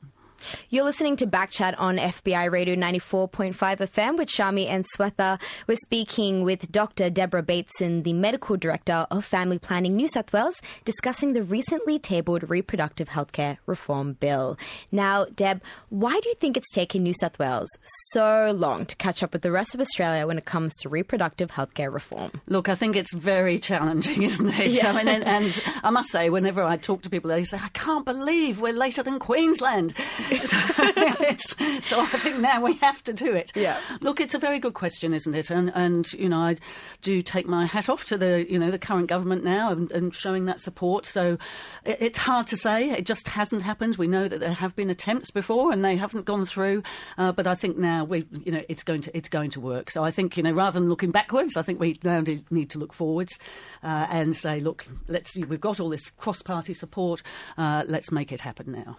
You're 0.70 0.84
listening 0.84 1.16
to 1.16 1.26
Backchat 1.26 1.74
on 1.78 1.96
FBI 1.96 2.50
Radio 2.50 2.74
94.5 2.74 3.54
FM 3.54 4.16
with 4.16 4.28
Shami 4.28 4.68
and 4.68 4.84
Swetha. 4.96 5.40
We're 5.66 5.76
speaking 5.76 6.42
with 6.42 6.70
Dr. 6.70 7.10
Deborah 7.10 7.42
Bateson, 7.42 8.02
the 8.02 8.12
Medical 8.12 8.56
Director 8.56 9.06
of 9.10 9.24
Family 9.24 9.58
Planning 9.58 9.94
New 9.94 10.08
South 10.08 10.32
Wales, 10.32 10.60
discussing 10.84 11.32
the 11.32 11.42
recently 11.42 11.98
tabled 11.98 12.48
Reproductive 12.48 13.08
Healthcare 13.08 13.58
Reform 13.66 14.14
Bill. 14.14 14.58
Now, 14.92 15.26
Deb, 15.26 15.62
why 15.88 16.18
do 16.20 16.28
you 16.28 16.34
think 16.36 16.56
it's 16.56 16.72
taken 16.72 17.02
New 17.02 17.14
South 17.20 17.38
Wales 17.38 17.68
so 18.10 18.52
long 18.54 18.86
to 18.86 18.96
catch 18.96 19.22
up 19.22 19.32
with 19.32 19.42
the 19.42 19.52
rest 19.52 19.74
of 19.74 19.80
Australia 19.80 20.26
when 20.26 20.38
it 20.38 20.44
comes 20.44 20.74
to 20.78 20.88
reproductive 20.88 21.50
healthcare 21.50 21.92
reform? 21.92 22.30
Look, 22.46 22.68
I 22.68 22.74
think 22.74 22.96
it's 22.96 23.14
very 23.14 23.58
challenging, 23.58 24.22
isn't 24.24 24.48
it? 24.48 24.84
I 24.84 24.92
mean, 24.92 25.08
and, 25.08 25.24
and 25.24 25.62
I 25.82 25.90
must 25.90 26.10
say, 26.10 26.30
whenever 26.30 26.62
I 26.62 26.76
talk 26.76 27.02
to 27.02 27.10
people, 27.10 27.30
they 27.30 27.44
say, 27.44 27.58
I 27.62 27.68
can't 27.68 28.04
believe 28.04 28.60
we're 28.60 28.72
later 28.72 29.02
than 29.02 29.18
Queensland. 29.18 29.94
so, 30.46 31.80
so 31.84 32.00
I 32.00 32.18
think 32.18 32.40
now 32.40 32.62
we 32.62 32.74
have 32.74 33.02
to 33.04 33.12
do 33.12 33.32
it. 33.34 33.52
Yeah. 33.54 33.80
Look, 34.00 34.20
it's 34.20 34.34
a 34.34 34.38
very 34.38 34.58
good 34.58 34.74
question, 34.74 35.14
isn't 35.14 35.34
it? 35.34 35.50
And, 35.50 35.72
and 35.74 36.12
you 36.12 36.28
know, 36.28 36.38
I 36.38 36.56
do 37.02 37.22
take 37.22 37.46
my 37.46 37.66
hat 37.66 37.88
off 37.88 38.04
to 38.06 38.16
the, 38.16 38.46
you 38.50 38.58
know, 38.58 38.70
the 38.70 38.78
current 38.78 39.08
government 39.08 39.44
now 39.44 39.70
and, 39.70 39.90
and 39.92 40.14
showing 40.14 40.46
that 40.46 40.60
support. 40.60 41.06
So 41.06 41.38
it, 41.84 41.98
it's 42.00 42.18
hard 42.18 42.46
to 42.48 42.56
say. 42.56 42.90
It 42.90 43.06
just 43.06 43.28
hasn't 43.28 43.62
happened. 43.62 43.96
We 43.96 44.06
know 44.06 44.28
that 44.28 44.40
there 44.40 44.52
have 44.52 44.74
been 44.74 44.90
attempts 44.90 45.30
before 45.30 45.72
and 45.72 45.84
they 45.84 45.96
haven't 45.96 46.24
gone 46.24 46.44
through. 46.44 46.82
Uh, 47.18 47.32
but 47.32 47.46
I 47.46 47.54
think 47.54 47.78
now 47.78 48.04
we, 48.04 48.26
you 48.44 48.52
know, 48.52 48.62
it's 48.68 48.82
going 48.82 49.02
to 49.02 49.16
it's 49.16 49.28
going 49.28 49.50
to 49.50 49.60
work. 49.60 49.90
So 49.90 50.04
I 50.04 50.10
think 50.10 50.36
you 50.36 50.42
know, 50.42 50.52
rather 50.52 50.78
than 50.78 50.88
looking 50.88 51.10
backwards, 51.10 51.56
I 51.56 51.62
think 51.62 51.80
we 51.80 51.98
now 52.02 52.20
do- 52.20 52.42
need 52.50 52.70
to 52.70 52.78
look 52.78 52.92
forwards 52.92 53.38
uh, 53.82 54.06
and 54.10 54.34
say, 54.36 54.60
look, 54.60 54.86
let's 55.08 55.36
we've 55.36 55.60
got 55.60 55.80
all 55.80 55.88
this 55.88 56.10
cross-party 56.10 56.74
support. 56.74 57.22
Uh, 57.56 57.84
let's 57.86 58.10
make 58.10 58.32
it 58.32 58.40
happen 58.40 58.72
now. 58.72 58.96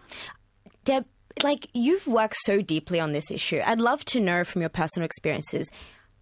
Deb, 0.84 1.05
like 1.44 1.67
you've 1.74 2.08
worked 2.08 2.38
so 2.44 2.62
deeply 2.62 3.00
on 3.00 3.13
this 3.13 3.32
issue. 3.32 3.62
I'd 3.63 3.79
love 3.79 4.03
to 4.06 4.20
know 4.20 4.44
from 4.44 4.62
your 4.62 4.70
personal 4.70 5.06
experiences 5.06 5.70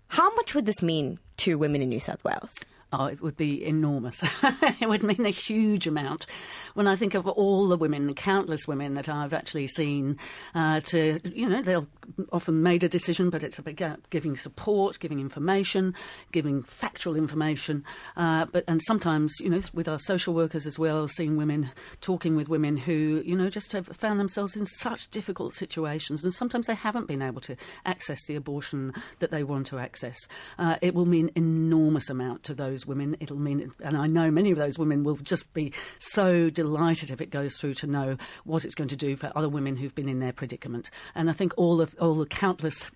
how 0.08 0.34
much 0.36 0.54
would 0.54 0.66
this 0.66 0.82
mean 0.82 1.20
to 1.38 1.58
women 1.58 1.82
in 1.82 1.90
New 1.90 2.00
South 2.00 2.24
Wales? 2.24 2.54
Oh, 2.94 3.06
it 3.06 3.22
would 3.22 3.36
be 3.36 3.66
enormous. 3.66 4.22
it 4.80 4.88
would 4.88 5.04
mean 5.04 5.26
a 5.26 5.32
huge 5.32 5.88
amount. 5.88 6.28
When 6.76 6.88
I 6.88 6.96
think 6.96 7.14
of 7.14 7.28
all 7.28 7.68
the 7.68 7.78
women, 7.78 8.08
the 8.08 8.14
countless 8.14 8.68
women 8.68 8.94
that 8.96 9.10
I've 9.10 9.34
actually 9.34 9.68
seen, 9.68 10.18
uh, 10.54 10.82
to, 10.82 11.20
you 11.24 11.50
know, 11.50 11.62
they'll 11.62 11.88
often 12.32 12.62
made 12.64 12.84
a 12.84 12.90
decision, 12.90 13.30
but 13.30 13.44
it's 13.44 13.58
about 13.58 14.10
giving 14.10 14.38
support, 14.38 15.00
giving 15.00 15.20
information, 15.20 15.94
giving 16.32 16.64
factual 16.64 17.16
information. 17.16 17.84
Uh, 18.18 18.46
but 18.52 18.64
And 18.68 18.82
sometimes, 18.84 19.34
you 19.40 19.50
know, 19.50 19.62
with 19.74 19.88
our 19.88 20.00
social 20.00 20.34
workers 20.34 20.68
as 20.68 20.78
well, 20.78 21.08
seeing 21.08 21.38
women, 21.38 21.72
talking 22.02 22.36
with 22.36 22.50
women 22.50 22.78
who, 22.78 23.24
you 23.26 23.36
know, 23.36 23.50
just 23.50 23.72
have 23.72 23.88
found 23.88 24.20
themselves 24.20 24.56
in 24.56 24.66
such 24.66 25.10
difficult 25.12 25.54
situations. 25.54 26.24
And 26.24 26.34
sometimes 26.34 26.68
they 26.68 26.76
haven't 26.76 27.08
been 27.08 27.22
able 27.22 27.42
to 27.42 27.56
access 27.86 28.20
the 28.28 28.36
abortion 28.36 28.94
that 29.20 29.32
they 29.32 29.44
want 29.44 29.68
to 29.68 29.80
access. 29.80 30.18
Uh, 30.60 30.76
it 30.82 30.94
will 30.94 31.06
mean 31.06 31.32
enormous 31.36 32.10
amount 32.10 32.44
to 32.44 32.54
those 32.54 32.75
women. 32.84 33.16
It'll 33.20 33.38
mean, 33.38 33.72
and 33.84 33.96
I 33.96 34.08
know 34.08 34.32
many 34.32 34.52
of 34.52 34.58
those 34.58 34.80
women 34.80 35.04
will 35.04 35.18
just 35.18 35.54
be 35.54 35.72
so 36.00 36.50
delighted 36.50 37.12
if 37.12 37.22
it 37.22 37.30
goes 37.30 37.58
through 37.58 37.76
to 37.76 37.88
know 37.88 38.18
what 38.44 38.66
it's 38.66 38.76
going 38.76 38.88
to 38.90 38.96
do 38.96 39.16
for 39.16 39.32
other 39.36 39.50
women 39.50 39.76
who've 39.76 39.94
been 39.94 40.10
in 40.10 40.20
their 40.20 40.34
predicament. 40.34 40.90
And 41.14 41.30
I 41.30 41.34
think 41.34 41.54
all 41.58 41.82
of 41.82 41.96
all 42.00 42.16
the 42.16 42.26
countless 42.26 42.90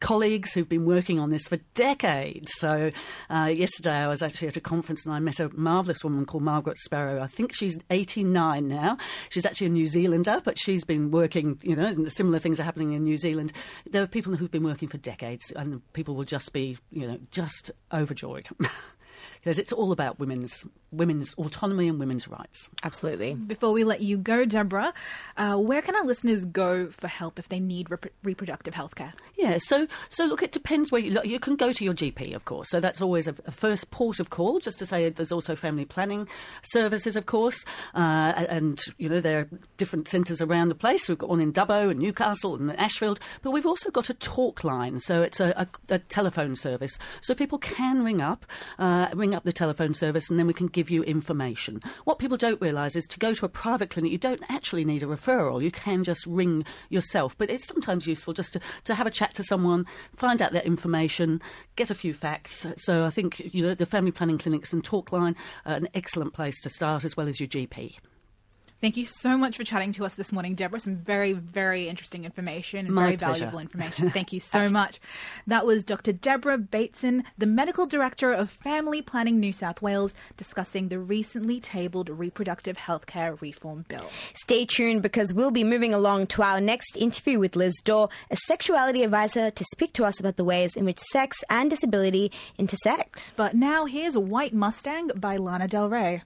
colleagues 0.00 0.52
who've 0.52 0.68
been 0.68 0.84
working 0.84 1.18
on 1.18 1.30
this 1.30 1.46
for 1.46 1.56
decades. 1.74 2.52
So, 2.56 2.90
uh, 3.30 3.46
yesterday 3.46 3.94
I 3.94 4.08
was 4.08 4.22
actually 4.22 4.48
at 4.48 4.56
a 4.56 4.60
conference 4.60 5.04
and 5.06 5.14
I 5.14 5.18
met 5.18 5.40
a 5.40 5.48
marvellous 5.54 6.04
woman 6.04 6.26
called 6.26 6.42
Margaret 6.42 6.78
Sparrow. 6.78 7.22
I 7.22 7.26
think 7.26 7.54
she's 7.54 7.78
89 7.90 8.68
now. 8.68 8.98
She's 9.30 9.46
actually 9.46 9.68
a 9.68 9.70
New 9.70 9.86
Zealander, 9.86 10.40
but 10.44 10.58
she's 10.58 10.84
been 10.84 11.10
working, 11.10 11.58
you 11.62 11.76
know, 11.76 12.06
similar 12.06 12.38
things 12.38 12.60
are 12.60 12.64
happening 12.64 12.92
in 12.92 13.04
New 13.04 13.16
Zealand. 13.16 13.52
There 13.90 14.02
are 14.02 14.06
people 14.06 14.34
who've 14.34 14.50
been 14.50 14.64
working 14.64 14.88
for 14.88 14.98
decades 14.98 15.52
and 15.54 15.80
people 15.92 16.14
will 16.14 16.24
just 16.24 16.52
be, 16.52 16.76
you 16.90 17.06
know, 17.06 17.18
just 17.30 17.70
overjoyed. 17.92 18.48
because 19.44 19.58
it's 19.58 19.72
all 19.72 19.92
about 19.92 20.18
women's 20.18 20.64
women's 20.90 21.34
autonomy 21.34 21.88
and 21.88 21.98
women's 21.98 22.28
rights. 22.28 22.68
Absolutely. 22.82 23.34
Before 23.34 23.72
we 23.72 23.84
let 23.84 24.00
you 24.00 24.16
go, 24.16 24.44
Deborah, 24.44 24.94
uh, 25.36 25.56
where 25.56 25.82
can 25.82 25.96
our 25.96 26.04
listeners 26.04 26.44
go 26.44 26.88
for 26.90 27.08
help 27.08 27.38
if 27.38 27.48
they 27.48 27.58
need 27.60 27.90
rep- 27.90 28.06
reproductive 28.22 28.74
health 28.74 28.94
care? 28.94 29.12
Yeah, 29.36 29.58
so 29.60 29.86
so 30.08 30.24
look, 30.24 30.42
it 30.42 30.52
depends 30.52 30.90
where 30.90 31.00
you 31.00 31.10
look. 31.10 31.26
You 31.26 31.38
can 31.38 31.56
go 31.56 31.72
to 31.72 31.84
your 31.84 31.92
GP, 31.94 32.34
of 32.34 32.46
course. 32.46 32.70
So 32.70 32.80
that's 32.80 33.02
always 33.02 33.26
a, 33.26 33.34
a 33.46 33.50
first 33.50 33.90
port 33.90 34.18
of 34.18 34.30
call. 34.30 34.60
Just 34.60 34.78
to 34.78 34.86
say, 34.86 35.10
there's 35.10 35.32
also 35.32 35.56
family 35.56 35.84
planning 35.84 36.26
services, 36.62 37.16
of 37.16 37.26
course, 37.26 37.62
uh, 37.94 37.98
and 37.98 38.80
you 38.96 39.08
know 39.08 39.20
there 39.20 39.40
are 39.40 39.48
different 39.76 40.08
centres 40.08 40.40
around 40.40 40.68
the 40.68 40.74
place. 40.74 41.08
We've 41.08 41.18
got 41.18 41.28
one 41.28 41.40
in 41.40 41.52
Dubbo 41.52 41.90
and 41.90 42.00
Newcastle 42.00 42.54
and 42.54 42.74
Ashfield, 42.78 43.20
but 43.42 43.50
we've 43.50 43.66
also 43.66 43.90
got 43.90 44.08
a 44.08 44.14
talk 44.14 44.64
line. 44.64 45.00
So 45.00 45.20
it's 45.20 45.40
a, 45.40 45.52
a, 45.56 45.94
a 45.94 45.98
telephone 45.98 46.56
service, 46.56 46.98
so 47.20 47.34
people 47.34 47.58
can 47.58 48.02
ring 48.02 48.22
up, 48.22 48.46
uh, 48.78 49.08
ring 49.14 49.33
up 49.34 49.44
the 49.44 49.52
telephone 49.52 49.94
service, 49.94 50.30
and 50.30 50.38
then 50.38 50.46
we 50.46 50.54
can 50.54 50.66
give 50.66 50.90
you 50.90 51.02
information. 51.02 51.80
What 52.04 52.18
people 52.18 52.36
don't 52.36 52.60
realise 52.60 52.96
is 52.96 53.06
to 53.08 53.18
go 53.18 53.34
to 53.34 53.46
a 53.46 53.48
private 53.48 53.90
clinic, 53.90 54.12
you 54.12 54.18
don't 54.18 54.42
actually 54.48 54.84
need 54.84 55.02
a 55.02 55.06
referral. 55.06 55.62
You 55.62 55.70
can 55.70 56.04
just 56.04 56.26
ring 56.26 56.64
yourself, 56.88 57.36
but 57.36 57.50
it's 57.50 57.66
sometimes 57.66 58.06
useful 58.06 58.32
just 58.32 58.52
to, 58.54 58.60
to 58.84 58.94
have 58.94 59.06
a 59.06 59.10
chat 59.10 59.34
to 59.34 59.44
someone, 59.44 59.86
find 60.16 60.40
out 60.40 60.52
their 60.52 60.62
information, 60.62 61.40
get 61.76 61.90
a 61.90 61.94
few 61.94 62.14
facts. 62.14 62.66
So 62.76 63.04
I 63.04 63.10
think 63.10 63.40
you 63.52 63.62
know 63.62 63.74
the 63.74 63.86
family 63.86 64.12
planning 64.12 64.38
clinics 64.38 64.72
and 64.72 64.82
Talkline 64.82 65.34
are 65.66 65.74
an 65.74 65.88
excellent 65.94 66.34
place 66.34 66.60
to 66.62 66.70
start, 66.70 67.04
as 67.04 67.16
well 67.16 67.28
as 67.28 67.40
your 67.40 67.48
GP. 67.48 67.96
Thank 68.80 68.98
you 68.98 69.06
so 69.06 69.38
much 69.38 69.56
for 69.56 69.64
chatting 69.64 69.92
to 69.92 70.04
us 70.04 70.12
this 70.14 70.30
morning, 70.30 70.54
Deborah. 70.54 70.78
Some 70.78 70.96
very, 70.96 71.32
very 71.32 71.88
interesting 71.88 72.24
information 72.26 72.80
and 72.80 72.94
My 72.94 73.04
very 73.04 73.16
pleasure. 73.16 73.32
valuable 73.44 73.58
information. 73.60 74.10
Thank 74.10 74.32
you 74.32 74.40
so 74.54 74.68
much. 74.68 75.00
That 75.46 75.64
was 75.64 75.84
Dr. 75.84 76.12
Deborah 76.12 76.58
Bateson, 76.58 77.24
the 77.38 77.46
Medical 77.46 77.86
Director 77.86 78.30
of 78.32 78.50
Family 78.50 79.00
Planning 79.00 79.40
New 79.40 79.54
South 79.54 79.80
Wales, 79.80 80.12
discussing 80.36 80.88
the 80.88 80.98
recently 80.98 81.60
tabled 81.60 82.10
Reproductive 82.10 82.76
Healthcare 82.76 83.40
Reform 83.40 83.86
Bill. 83.88 84.06
Stay 84.42 84.66
tuned 84.66 85.00
because 85.02 85.32
we'll 85.32 85.50
be 85.50 85.64
moving 85.64 85.94
along 85.94 86.26
to 86.28 86.42
our 86.42 86.60
next 86.60 86.96
interview 86.98 87.38
with 87.38 87.56
Liz 87.56 87.72
Dore, 87.84 88.10
a 88.30 88.36
sexuality 88.44 89.02
advisor, 89.02 89.50
to 89.50 89.64
speak 89.72 89.94
to 89.94 90.04
us 90.04 90.20
about 90.20 90.36
the 90.36 90.44
ways 90.44 90.76
in 90.76 90.84
which 90.84 90.98
sex 91.10 91.38
and 91.48 91.70
disability 91.70 92.30
intersect. 92.58 93.32
But 93.36 93.54
now 93.54 93.86
here's 93.86 94.16
White 94.18 94.52
Mustang 94.52 95.08
by 95.16 95.38
Lana 95.38 95.68
Del 95.68 95.88
Rey. 95.88 96.22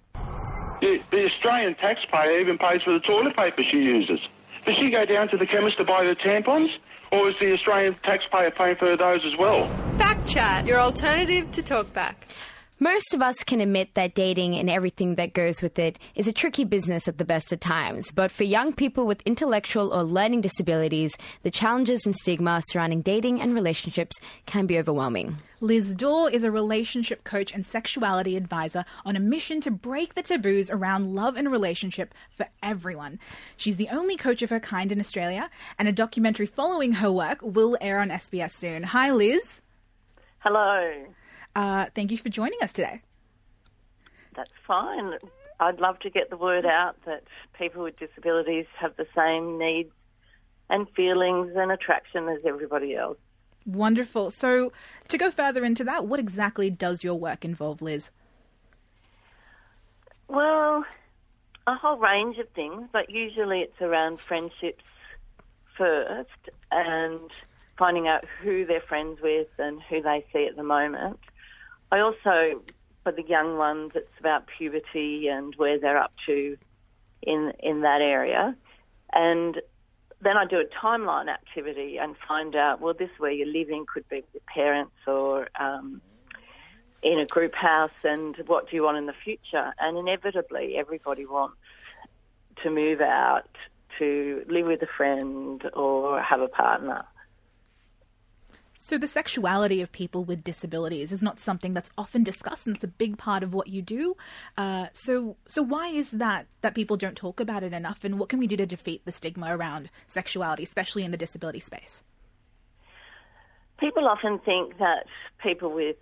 The, 0.81 0.99
the 1.11 1.25
Australian 1.27 1.75
taxpayer 1.75 2.41
even 2.41 2.59
pays 2.59 2.83
for 2.85 2.93
the 2.93 3.01
toilet 3.01 3.35
paper 3.35 3.63
she 3.71 3.79
uses. 3.79 4.21
Does 4.65 4.77
she 4.81 4.91
go 4.91 5.05
down 5.05 5.29
to 5.29 5.37
the 5.37 5.47
chemist 5.47 5.79
to 5.79 5.85
buy 5.85 6.05
the 6.05 6.15
tampons? 6.15 6.69
Or 7.11 7.31
is 7.31 7.35
the 7.41 7.53
Australian 7.53 7.97
taxpayer 8.05 8.51
paying 8.51 8.77
for 8.77 8.97
those 8.97 9.21
as 9.25 9.39
well? 9.39 9.67
Backchat, 9.97 10.67
your 10.67 10.79
alternative 10.79 11.51
to 11.53 11.63
Talkback. 11.63 12.15
Most 12.81 13.13
of 13.13 13.21
us 13.21 13.43
can 13.43 13.61
admit 13.61 13.95
that 13.95 14.15
dating 14.15 14.55
and 14.55 14.71
everything 14.71 15.17
that 15.17 15.35
goes 15.35 15.61
with 15.61 15.81
it 15.81 15.99
is 16.15 16.29
a 16.29 16.33
tricky 16.33 16.63
business 16.63 17.09
at 17.09 17.19
the 17.19 17.25
best 17.25 17.53
of 17.53 17.59
times. 17.59 18.13
But 18.13 18.31
for 18.31 18.45
young 18.45 18.73
people 18.73 19.05
with 19.05 19.21
intellectual 19.23 19.93
or 19.93 20.05
learning 20.05 20.43
disabilities, 20.43 21.13
the 21.43 21.51
challenges 21.51 22.07
and 22.07 22.15
stigma 22.15 22.63
surrounding 22.69 23.01
dating 23.01 23.41
and 23.41 23.53
relationships 23.53 24.15
can 24.47 24.67
be 24.67 24.79
overwhelming. 24.79 25.39
Liz 25.61 25.93
Dore 25.93 26.31
is 26.31 26.45
a 26.45 26.53
relationship 26.53 27.25
coach 27.25 27.53
and 27.53 27.67
sexuality 27.67 28.37
advisor 28.37 28.85
on 29.05 29.17
a 29.17 29.21
mission 29.21 29.61
to 29.63 29.73
break 29.73 30.15
the 30.15 30.23
taboos 30.23 30.71
around 30.71 31.17
love 31.17 31.37
and 31.37 31.51
relationship 31.51 32.15
for 32.31 32.47
everyone. 32.63 33.19
She's 33.57 33.77
the 33.77 33.89
only 33.89 34.17
coach 34.17 34.41
of 34.43 34.51
her 34.51 34.61
kind 34.61 34.93
in 34.93 35.01
Australia, 35.01 35.51
and 35.81 35.89
a 35.89 35.93
documentary 35.93 36.47
following 36.47 36.93
her 36.93 37.11
work 37.11 37.39
will 37.43 37.77
air 37.81 37.99
on 37.99 38.11
SBS 38.11 38.53
soon. 38.53 38.85
Hi, 38.85 39.11
Liz. 39.11 39.61
Hello. 40.39 41.07
Uh, 41.59 41.87
thank 41.93 42.13
you 42.13 42.17
for 42.17 42.29
joining 42.29 42.59
us 42.63 42.73
today. 42.73 43.03
That's 44.37 44.53
fine. 44.65 45.15
I'd 45.59 45.81
love 45.81 45.99
to 46.01 46.11
get 46.11 46.31
the 46.31 46.37
word 46.37 46.65
out 46.65 46.95
that 47.05 47.25
people 47.59 47.83
with 47.83 47.99
disabilities 47.99 48.67
have 48.79 48.95
the 48.97 49.09
same 49.13 49.59
needs 49.59 49.91
and 50.71 50.89
feelings 50.91 51.55
and 51.57 51.73
attraction 51.73 52.29
as 52.29 52.43
everybody 52.47 52.95
else. 52.95 53.19
Wonderful. 53.67 54.31
So, 54.31 54.73
to 55.09 55.19
go 55.19 55.33
further 55.33 55.65
into 55.65 55.83
that, 55.83 56.07
what 56.07 56.21
exactly 56.21 56.71
does 56.71 57.03
your 57.03 57.19
work 57.19 57.45
involve, 57.45 57.83
Liz? 57.83 58.13
Well, 60.29 60.85
a 61.67 61.75
whole 61.75 61.99
range 61.99 62.39
of 62.39 62.49
things, 62.51 62.89
but 62.93 63.11
usually 63.11 63.63
it's 63.63 63.81
around 63.81 64.21
friendships 64.21 64.85
first 65.77 66.51
and 66.71 67.33
finding 67.77 68.07
out 68.07 68.25
who 68.45 68.65
they're 68.65 68.81
friends 68.81 69.19
with 69.21 69.49
and 69.59 69.83
who 69.83 70.01
they 70.01 70.25
see 70.33 70.47
at 70.47 70.55
the 70.55 70.63
moment. 70.63 71.19
I 71.91 72.01
also, 72.01 72.63
for 73.03 73.13
the 73.13 73.23
young 73.23 73.57
ones, 73.57 73.93
it's 73.95 74.09
about 74.21 74.45
puberty 74.59 75.29
and 75.29 75.55
where 75.57 75.79
they're 75.79 75.99
up 75.99 76.13
to 76.27 76.57
in 77.23 77.53
in 77.61 77.81
that 77.83 78.01
area, 78.01 78.57
and 79.13 79.61
then 80.21 80.37
I 80.37 80.45
do 80.45 80.59
a 80.59 80.65
timeline 80.85 81.29
activity 81.29 81.99
and 81.99 82.17
find 82.27 82.55
out 82.57 82.81
well, 82.81 82.95
this 82.95 83.11
where 83.19 83.31
you're 83.31 83.47
living 83.47 83.87
could 83.93 84.09
be 84.09 84.17
with 84.17 84.25
your 84.35 84.43
parents 84.53 84.97
or 85.07 85.49
um, 85.59 86.01
in 87.03 87.19
a 87.19 87.27
group 87.27 87.55
house, 87.55 87.91
and 88.05 88.37
what 88.47 88.69
do 88.69 88.77
you 88.77 88.83
want 88.83 88.99
in 88.99 89.07
the 89.07 89.15
future? 89.25 89.73
And 89.79 89.97
inevitably, 89.97 90.77
everybody 90.77 91.27
wants 91.27 91.57
to 92.63 92.71
move 92.71 93.01
out 93.01 93.49
to 93.99 94.45
live 94.49 94.67
with 94.67 94.83
a 94.83 94.89
friend 94.97 95.63
or 95.75 96.21
have 96.21 96.41
a 96.41 96.49
partner. 96.49 97.05
So, 98.81 98.97
the 98.97 99.09
sexuality 99.09 99.83
of 99.83 99.91
people 99.91 100.25
with 100.25 100.45
disabilities 100.45 101.11
is 101.11 101.21
not 101.21 101.41
something 101.41 101.75
that's 101.75 101.91
often 101.99 102.23
discussed, 102.23 102.67
and 102.67 102.77
it's 102.77 102.85
a 102.85 102.89
big 102.89 103.19
part 103.19 103.43
of 103.43 103.53
what 103.53 103.67
you 103.67 103.83
do. 103.83 104.17
Uh, 104.57 104.87
so, 104.93 105.37
so 105.47 105.63
why 105.63 105.89
is 105.89 106.13
that 106.13 106.47
that 106.61 106.75
people 106.75 106.97
don't 106.97 107.17
talk 107.17 107.41
about 107.41 107.65
it 107.65 107.73
enough, 107.73 108.05
and 108.05 108.19
what 108.19 108.29
can 108.29 108.39
we 108.39 108.47
do 108.47 108.57
to 108.57 108.67
defeat 108.67 109.05
the 109.05 109.13
stigma 109.13 109.55
around 109.55 109.91
sexuality, 110.07 110.63
especially 110.63 111.03
in 111.05 111.11
the 111.11 111.17
disability 111.17 111.61
space? 111.61 112.03
People 113.79 114.07
often 114.07 114.39
think 114.39 114.79
that 114.79 115.07
people 115.43 115.73
with 115.73 115.97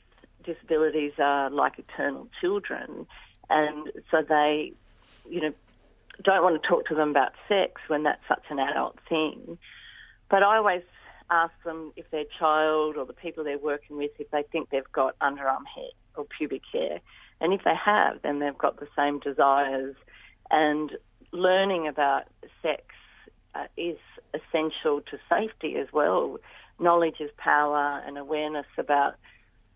disabilities 0.45 1.13
are 1.19 1.51
like 1.51 1.79
eternal 1.79 2.29
children, 2.41 3.07
and 3.49 3.91
so 4.11 4.23
they, 4.23 4.75
you 5.29 5.41
know, 5.41 5.53
don't 6.23 6.43
want 6.43 6.63
to 6.63 6.69
talk 6.69 6.87
to 6.87 6.95
them 6.95 7.11
about 7.11 7.33
sex 7.49 7.81
when 7.89 8.03
that's 8.03 8.23
such 8.29 8.45
an 8.51 8.59
adult 8.59 8.99
thing. 9.09 9.59
But 10.29 10.43
I 10.43 10.57
always 10.57 10.83
ask 11.31 11.53
them 11.65 11.93
if 11.97 12.11
their 12.11 12.25
child 12.39 12.97
or 12.97 13.05
the 13.05 13.13
people 13.13 13.45
they're 13.45 13.59
working 13.59 13.97
with, 13.97 14.11
if 14.19 14.31
they 14.31 14.45
think 14.53 14.71
they've 14.71 14.93
got 14.93 15.19
underarm 15.19 15.65
hair 15.75 15.91
or 16.17 16.25
pubic 16.25 16.63
hair. 16.73 17.01
And 17.41 17.53
if 17.53 17.63
they 17.65 17.75
have, 17.75 18.23
then 18.23 18.39
they've 18.39 18.57
got 18.57 18.81
the 18.81 18.89
same 18.97 19.19
desires. 19.21 19.95
And 20.51 20.93
learning 21.33 21.89
about 21.89 22.25
sex 22.63 22.83
uh, 23.55 23.67
is 23.77 23.99
essential 24.35 25.01
to 25.11 25.19
safety 25.29 25.77
as 25.77 25.89
well. 25.93 26.39
Knowledge 26.79 27.17
is 27.21 27.31
power, 27.37 28.03
and 28.07 28.19
awareness 28.19 28.67
about 28.79 29.15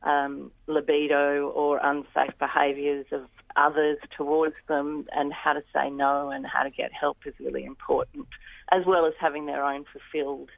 um, 0.03 0.51
libido 0.67 1.49
or 1.49 1.79
unsafe 1.83 2.39
behaviours 2.39 3.07
of 3.13 3.23
others 3.57 3.99
towards 4.17 4.55
them, 4.69 5.07
and 5.13 5.33
how 5.33 5.53
to 5.53 5.63
say 5.75 5.91
no 5.91 6.31
and 6.31 6.47
how 6.47 6.63
to 6.63 6.71
get 6.71 6.93
help 6.93 7.19
is 7.27 7.35
really 7.41 7.65
important, 7.65 8.27
as 8.71 8.85
well 8.87 9.07
as 9.07 9.13
having 9.21 9.47
their 9.47 9.65
own 9.65 9.85
fulfilled 9.93 10.51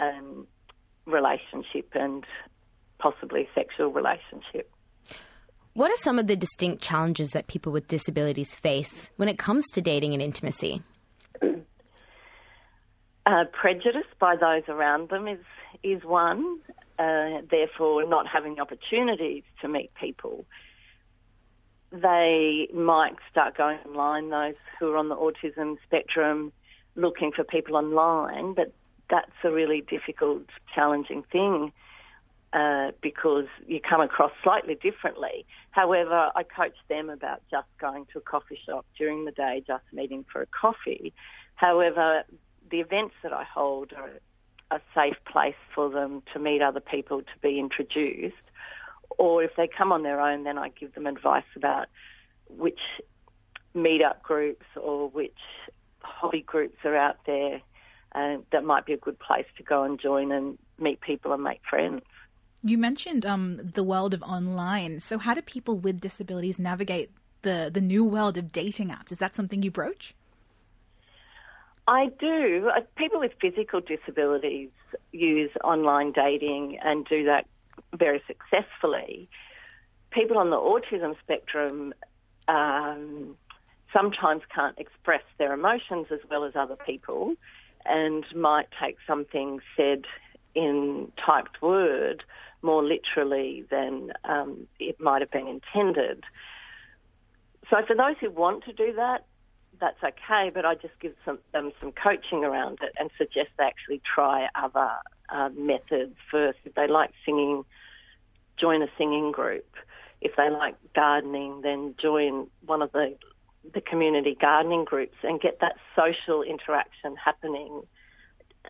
um, 0.00 0.46
relationship 1.06 1.88
and 1.94 2.24
possibly 2.98 3.48
sexual 3.54 3.88
relationship. 3.88 4.70
What 5.74 5.90
are 5.90 5.96
some 5.96 6.18
of 6.18 6.26
the 6.26 6.36
distinct 6.36 6.82
challenges 6.82 7.30
that 7.30 7.46
people 7.46 7.72
with 7.72 7.86
disabilities 7.88 8.54
face 8.54 9.10
when 9.16 9.28
it 9.28 9.38
comes 9.38 9.64
to 9.72 9.80
dating 9.80 10.14
and 10.14 10.22
intimacy? 10.22 10.82
Uh, 13.26 13.44
prejudice 13.52 14.06
by 14.18 14.34
those 14.34 14.62
around 14.66 15.10
them 15.10 15.28
is 15.28 15.38
is 15.84 16.02
one. 16.02 16.58
Uh, 16.98 17.42
therefore, 17.50 18.04
not 18.08 18.26
having 18.26 18.58
opportunities 18.58 19.44
to 19.60 19.68
meet 19.68 19.90
people. 19.94 20.46
They 21.92 22.66
might 22.74 23.16
start 23.30 23.56
going 23.56 23.78
online. 23.86 24.30
Those 24.30 24.54
who 24.78 24.90
are 24.92 24.96
on 24.96 25.10
the 25.10 25.16
autism 25.16 25.76
spectrum, 25.86 26.50
looking 26.96 27.30
for 27.30 27.44
people 27.44 27.76
online, 27.76 28.54
but 28.54 28.72
that's 29.10 29.30
a 29.44 29.50
really 29.50 29.82
difficult, 29.82 30.42
challenging 30.74 31.24
thing 31.30 31.72
uh, 32.52 32.90
because 33.00 33.46
you 33.66 33.80
come 33.80 34.00
across 34.00 34.32
slightly 34.42 34.74
differently. 34.74 35.46
However, 35.70 36.30
I 36.34 36.42
coach 36.42 36.76
them 36.88 37.10
about 37.10 37.42
just 37.50 37.68
going 37.80 38.06
to 38.12 38.18
a 38.18 38.22
coffee 38.22 38.58
shop 38.66 38.86
during 38.96 39.24
the 39.24 39.32
day, 39.32 39.62
just 39.66 39.84
meeting 39.92 40.24
for 40.32 40.42
a 40.42 40.46
coffee. 40.46 41.12
However, 41.54 42.24
the 42.70 42.80
events 42.80 43.14
that 43.22 43.32
I 43.32 43.44
hold 43.44 43.92
are 43.92 44.10
a 44.70 44.80
safe 44.94 45.16
place 45.30 45.54
for 45.74 45.90
them 45.90 46.22
to 46.32 46.38
meet 46.38 46.62
other 46.62 46.80
people, 46.80 47.20
to 47.20 47.38
be 47.42 47.58
introduced. 47.58 48.36
Or 49.18 49.42
if 49.42 49.50
they 49.56 49.68
come 49.68 49.92
on 49.92 50.02
their 50.02 50.20
own, 50.20 50.44
then 50.44 50.58
I 50.58 50.68
give 50.68 50.94
them 50.94 51.06
advice 51.06 51.44
about 51.56 51.88
which 52.48 52.80
meetup 53.74 54.22
groups 54.22 54.66
or 54.80 55.08
which 55.08 55.38
hobby 56.00 56.42
groups 56.42 56.78
are 56.84 56.96
out 56.96 57.18
there 57.26 57.60
uh, 58.14 58.36
that 58.52 58.64
might 58.64 58.86
be 58.86 58.92
a 58.92 58.96
good 58.96 59.18
place 59.18 59.46
to 59.56 59.62
go 59.62 59.82
and 59.84 60.00
join 60.00 60.32
and 60.32 60.58
meet 60.78 61.00
people 61.00 61.32
and 61.32 61.42
make 61.42 61.60
friends. 61.68 62.02
You 62.62 62.76
mentioned 62.76 63.24
um, 63.24 63.60
the 63.74 63.82
world 63.82 64.12
of 64.12 64.22
online. 64.22 65.00
So, 65.00 65.18
how 65.18 65.34
do 65.34 65.42
people 65.42 65.76
with 65.78 66.00
disabilities 66.00 66.58
navigate 66.58 67.10
the, 67.42 67.70
the 67.72 67.80
new 67.80 68.04
world 68.04 68.36
of 68.36 68.52
dating 68.52 68.88
apps? 68.88 69.12
Is 69.12 69.18
that 69.18 69.34
something 69.34 69.62
you 69.62 69.70
broach? 69.70 70.14
I 71.88 72.10
do. 72.18 72.70
Uh, 72.76 72.80
people 72.96 73.20
with 73.20 73.32
physical 73.40 73.80
disabilities 73.80 74.70
use 75.12 75.50
online 75.64 76.12
dating 76.12 76.78
and 76.84 77.06
do 77.06 77.24
that 77.24 77.46
very 77.94 78.22
successfully. 78.26 79.28
People 80.10 80.38
on 80.38 80.50
the 80.50 80.56
autism 80.56 81.18
spectrum 81.20 81.94
um, 82.46 83.36
sometimes 83.92 84.42
can't 84.54 84.78
express 84.78 85.22
their 85.38 85.52
emotions 85.54 86.06
as 86.10 86.20
well 86.30 86.44
as 86.44 86.54
other 86.54 86.76
people 86.76 87.34
and 87.84 88.24
might 88.34 88.68
take 88.82 88.96
something 89.06 89.60
said 89.76 90.04
in 90.54 91.12
typed 91.24 91.62
word 91.62 92.22
more 92.62 92.82
literally 92.82 93.64
than 93.70 94.12
um, 94.24 94.66
it 94.78 95.00
might 95.00 95.22
have 95.22 95.30
been 95.30 95.46
intended. 95.46 96.24
So, 97.70 97.76
for 97.86 97.94
those 97.94 98.16
who 98.20 98.30
want 98.30 98.64
to 98.64 98.72
do 98.72 98.92
that, 98.94 99.24
that's 99.80 100.02
okay, 100.02 100.50
but 100.52 100.66
I 100.66 100.74
just 100.74 100.98
give 101.00 101.14
some, 101.24 101.38
them 101.52 101.72
some 101.80 101.92
coaching 101.92 102.44
around 102.44 102.78
it 102.82 102.92
and 102.98 103.10
suggest 103.16 103.48
they 103.56 103.64
actually 103.64 104.02
try 104.14 104.48
other 104.54 104.90
uh, 105.30 105.48
methods 105.56 106.16
first. 106.30 106.58
If 106.64 106.74
they 106.74 106.86
like 106.86 107.10
singing, 107.24 107.64
join 108.58 108.82
a 108.82 108.88
singing 108.98 109.32
group. 109.32 109.66
If 110.20 110.36
they 110.36 110.50
like 110.50 110.74
gardening, 110.94 111.62
then 111.62 111.94
join 112.00 112.48
one 112.66 112.82
of 112.82 112.92
the 112.92 113.16
the 113.74 113.80
community 113.80 114.36
gardening 114.40 114.84
groups 114.84 115.16
and 115.22 115.40
get 115.40 115.60
that 115.60 115.76
social 115.96 116.42
interaction 116.42 117.16
happening. 117.16 117.82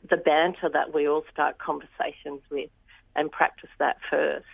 The 0.08 0.16
banter 0.16 0.68
that 0.72 0.94
we 0.94 1.08
all 1.08 1.24
start 1.32 1.58
conversations 1.58 2.42
with 2.50 2.70
and 3.16 3.30
practice 3.30 3.70
that 3.78 3.96
first. 4.08 4.46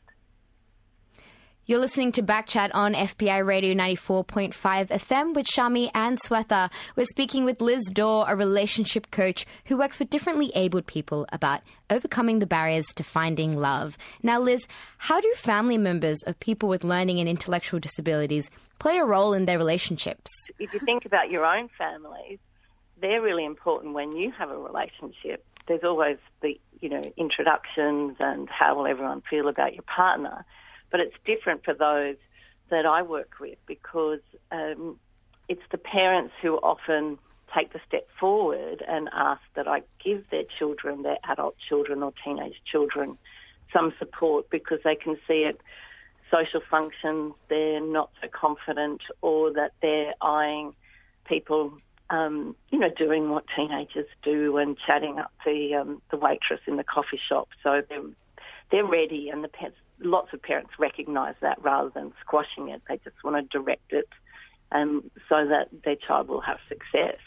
You're 1.69 1.81
listening 1.81 2.13
to 2.13 2.23
Backchat 2.23 2.71
on 2.75 2.95
FBi 2.95 3.45
Radio 3.45 3.75
94.5 3.75 4.55
FM 4.55 5.35
with 5.35 5.47
Shami 5.47 5.91
and 5.97 6.17
Swetha. 6.23 6.71
We're 6.95 7.07
speaking 7.07 7.45
with 7.45 7.61
Liz 7.61 7.83
Dore, 7.93 8.25
a 8.29 8.37
relationship 8.37 9.11
coach 9.11 9.45
who 9.65 9.77
works 9.77 9.99
with 9.99 10.09
differently 10.09 10.53
abled 10.55 10.87
people 10.87 11.27
about 11.33 11.63
overcoming 11.91 12.39
the 12.39 12.47
barriers 12.47 12.87
to 12.95 13.03
finding 13.03 13.57
love. 13.57 13.99
Now, 14.23 14.39
Liz, 14.39 14.65
how 14.99 15.21
do 15.21 15.33
family 15.39 15.77
members 15.77 16.23
of 16.25 16.39
people 16.39 16.69
with 16.69 16.85
learning 16.85 17.19
and 17.19 17.29
intellectual 17.29 17.81
disabilities 17.81 18.49
play 18.79 18.99
a 18.99 19.05
role 19.05 19.33
in 19.33 19.47
their 19.47 19.59
relationships? 19.59 20.31
If 20.61 20.73
you 20.73 20.79
think 20.79 21.05
about 21.05 21.31
your 21.31 21.45
own 21.45 21.69
families, 21.77 22.39
they're 23.01 23.21
really 23.21 23.45
important 23.45 23.93
when 23.93 24.13
you 24.13 24.31
have 24.39 24.51
a 24.51 24.57
relationship. 24.57 25.45
There's 25.67 25.83
always 25.83 26.19
the, 26.43 26.61
you 26.81 26.91
know, 26.91 27.03
introductions 27.17 28.19
and 28.21 28.49
how 28.49 28.77
will 28.77 28.87
everyone 28.87 29.25
feel 29.29 29.49
about 29.49 29.75
your 29.75 29.83
partner 29.83 30.45
but 30.91 31.01
it's 31.01 31.15
different 31.25 31.65
for 31.65 31.75
those 31.75 32.17
that 32.71 32.87
I 32.87 33.03
work 33.03 33.35
with 33.41 33.59
because 33.67 34.21
um, 34.51 34.99
it's 35.49 35.63
the 35.71 35.79
parents 35.79 36.35
who 36.43 36.57
often 36.57 37.19
take 37.57 37.73
the 37.73 37.81
step 37.87 38.09
forward 38.19 38.83
and 38.87 39.09
ask 39.13 39.41
that 39.55 39.69
I 39.69 39.83
give 40.05 40.25
their 40.31 40.43
children, 40.59 41.03
their 41.03 41.19
adult 41.29 41.57
children 41.69 42.03
or 42.03 42.13
teenage 42.25 42.57
children, 42.71 43.17
some 43.73 43.93
support 43.99 44.51
because 44.51 44.79
they 44.85 44.97
can 44.97 45.17
see 45.27 45.45
it 45.49 45.61
social 46.31 46.61
functions, 46.71 47.35
they're 47.49 47.81
not 47.81 48.11
so 48.21 48.29
confident, 48.29 49.01
or 49.23 49.53
that 49.53 49.73
they're 49.81 50.15
eyeing 50.21 50.75
people, 51.27 51.73
um, 52.11 52.57
you 52.71 52.79
know, 52.79 52.91
doing 52.97 53.31
what 53.31 53.45
teenagers 53.55 54.07
do 54.23 54.57
and 54.57 54.77
chatting 54.87 55.19
up 55.19 55.33
the 55.45 55.75
um, 55.75 56.03
the 56.11 56.17
waitress 56.17 56.61
in 56.67 56.77
the 56.77 56.85
coffee 56.85 57.21
shop. 57.29 57.49
So 57.63 57.83
they're 57.89 58.03
they're 58.71 58.87
ready, 58.87 59.29
and 59.29 59.45
the 59.45 59.49
pets 59.49 59.77
lots 60.01 60.33
of 60.33 60.43
parents 60.43 60.71
recognise 60.79 61.35
that 61.41 61.63
rather 61.63 61.91
than 61.91 62.13
squashing 62.21 62.69
it. 62.69 62.83
They 62.89 62.99
just 62.99 63.17
want 63.25 63.51
to 63.51 63.59
direct 63.59 63.93
it 63.93 64.09
um, 64.73 65.11
so 65.29 65.47
that 65.47 65.69
their 65.85 65.97
child 65.97 66.29
will 66.29 66.41
have 66.41 66.59
success. 66.69 67.19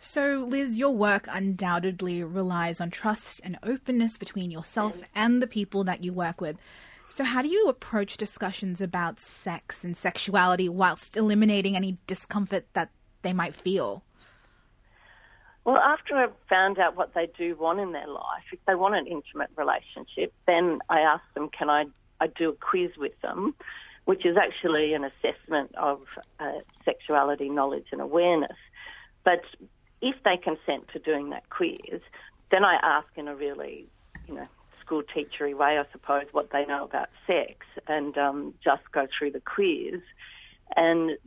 So, 0.00 0.46
Liz, 0.48 0.78
your 0.78 0.94
work 0.94 1.26
undoubtedly 1.28 2.22
relies 2.22 2.80
on 2.80 2.90
trust 2.90 3.40
and 3.42 3.58
openness 3.64 4.16
between 4.16 4.50
yourself 4.50 4.94
and 5.14 5.42
the 5.42 5.46
people 5.46 5.82
that 5.84 6.04
you 6.04 6.12
work 6.12 6.40
with. 6.40 6.56
So, 7.10 7.24
how 7.24 7.42
do 7.42 7.48
you 7.48 7.68
approach 7.68 8.16
discussions 8.16 8.80
about 8.80 9.18
sex 9.18 9.82
and 9.82 9.96
sexuality 9.96 10.68
whilst 10.68 11.16
eliminating 11.16 11.74
any 11.74 11.98
discomfort 12.06 12.66
that 12.74 12.90
they 13.22 13.32
might 13.32 13.56
feel? 13.56 14.04
Well, 15.68 15.76
after 15.76 16.16
I 16.16 16.28
found 16.48 16.78
out 16.78 16.96
what 16.96 17.12
they 17.12 17.28
do 17.36 17.54
want 17.54 17.78
in 17.78 17.92
their 17.92 18.08
life, 18.08 18.44
if 18.54 18.58
they 18.66 18.74
want 18.74 18.94
an 18.94 19.06
intimate 19.06 19.50
relationship, 19.54 20.32
then 20.46 20.78
I 20.88 21.00
ask 21.00 21.22
them, 21.34 21.50
can 21.50 21.68
I, 21.68 21.84
I 22.22 22.28
do 22.28 22.48
a 22.48 22.52
quiz 22.54 22.92
with 22.96 23.12
them, 23.20 23.54
which 24.06 24.24
is 24.24 24.38
actually 24.38 24.94
an 24.94 25.04
assessment 25.04 25.74
of 25.74 26.00
uh, 26.40 26.60
sexuality 26.86 27.50
knowledge 27.50 27.88
and 27.92 28.00
awareness. 28.00 28.56
But 29.26 29.42
if 30.00 30.14
they 30.24 30.38
consent 30.38 30.88
to 30.94 31.00
doing 31.00 31.28
that 31.30 31.50
quiz, 31.50 32.00
then 32.50 32.64
I 32.64 32.78
ask 32.82 33.08
in 33.16 33.28
a 33.28 33.36
really, 33.36 33.88
you 34.26 34.36
know, 34.36 34.48
school 34.80 35.02
teachery 35.02 35.54
way, 35.54 35.78
I 35.78 35.84
suppose, 35.92 36.28
what 36.32 36.50
they 36.50 36.64
know 36.64 36.84
about 36.84 37.10
sex 37.26 37.66
and 37.86 38.16
um, 38.16 38.54
just 38.64 38.90
go 38.90 39.06
through 39.18 39.32
the 39.32 39.40
quiz. 39.40 40.00
And 40.76 41.18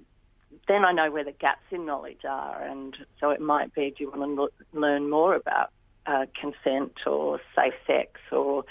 then 0.68 0.86
I 0.86 0.92
know 0.92 1.12
where 1.12 1.24
the 1.24 1.32
gaps 1.32 1.66
in 1.72 1.86
knowledge 1.86 2.26
are, 2.28 2.62
and 2.62 2.96
so 3.20 3.30
it 3.30 3.42
might 3.42 3.74
be 3.74 3.94
do 3.98 4.04
you 4.04 4.12
want 4.12 4.36
to 4.38 4.80
learn 4.80 5.10
more 5.10 5.36
about 5.36 5.72
uh, 6.06 6.26
consent 6.40 6.94
or 7.06 7.40
safe 7.56 7.74
sex 7.86 8.20
or 8.32 8.64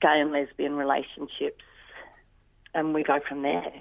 gay 0.00 0.20
and 0.20 0.32
lesbian 0.32 0.74
relationships, 0.74 1.64
and 2.74 2.94
we 2.94 3.02
go 3.02 3.18
from 3.28 3.42
there. 3.42 3.72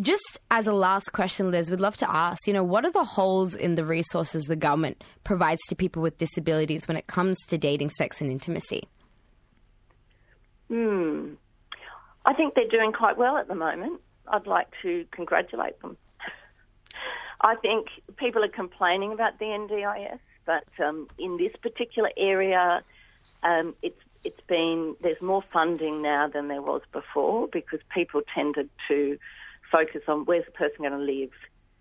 Just 0.00 0.38
as 0.50 0.66
a 0.66 0.72
last 0.72 1.12
question, 1.12 1.50
Liz, 1.50 1.70
we'd 1.70 1.80
love 1.80 1.96
to 1.98 2.10
ask, 2.10 2.46
you 2.46 2.52
know, 2.52 2.64
what 2.64 2.84
are 2.84 2.92
the 2.92 3.04
holes 3.04 3.54
in 3.54 3.76
the 3.76 3.84
resources 3.84 4.44
the 4.44 4.56
government 4.56 5.02
provides 5.24 5.60
to 5.68 5.74
people 5.74 6.02
with 6.02 6.18
disabilities 6.18 6.86
when 6.86 6.98
it 6.98 7.06
comes 7.06 7.38
to 7.46 7.56
dating, 7.56 7.88
sex, 7.90 8.20
and 8.20 8.30
intimacy? 8.30 8.86
Hmm. 10.68 11.34
I 12.26 12.34
think 12.34 12.54
they're 12.54 12.68
doing 12.68 12.92
quite 12.92 13.16
well 13.16 13.38
at 13.38 13.48
the 13.48 13.54
moment. 13.54 14.00
I'd 14.28 14.46
like 14.46 14.66
to 14.82 15.06
congratulate 15.12 15.80
them. 15.80 15.96
I 17.40 17.54
think 17.56 17.88
people 18.16 18.42
are 18.44 18.48
complaining 18.48 19.12
about 19.12 19.38
the 19.38 19.46
NDIS, 19.46 20.18
but 20.44 20.64
um, 20.84 21.08
in 21.18 21.36
this 21.36 21.52
particular 21.60 22.10
area, 22.16 22.82
um, 23.42 23.74
it's 23.82 24.00
it's 24.24 24.40
been 24.48 24.96
there's 25.02 25.20
more 25.20 25.42
funding 25.52 26.02
now 26.02 26.28
than 26.28 26.48
there 26.48 26.62
was 26.62 26.82
before 26.92 27.46
because 27.48 27.80
people 27.94 28.22
tended 28.34 28.68
to 28.88 29.18
focus 29.70 30.02
on 30.08 30.24
where's 30.24 30.44
the 30.46 30.52
person 30.52 30.76
going 30.78 30.92
to 30.92 30.98
live, 30.98 31.30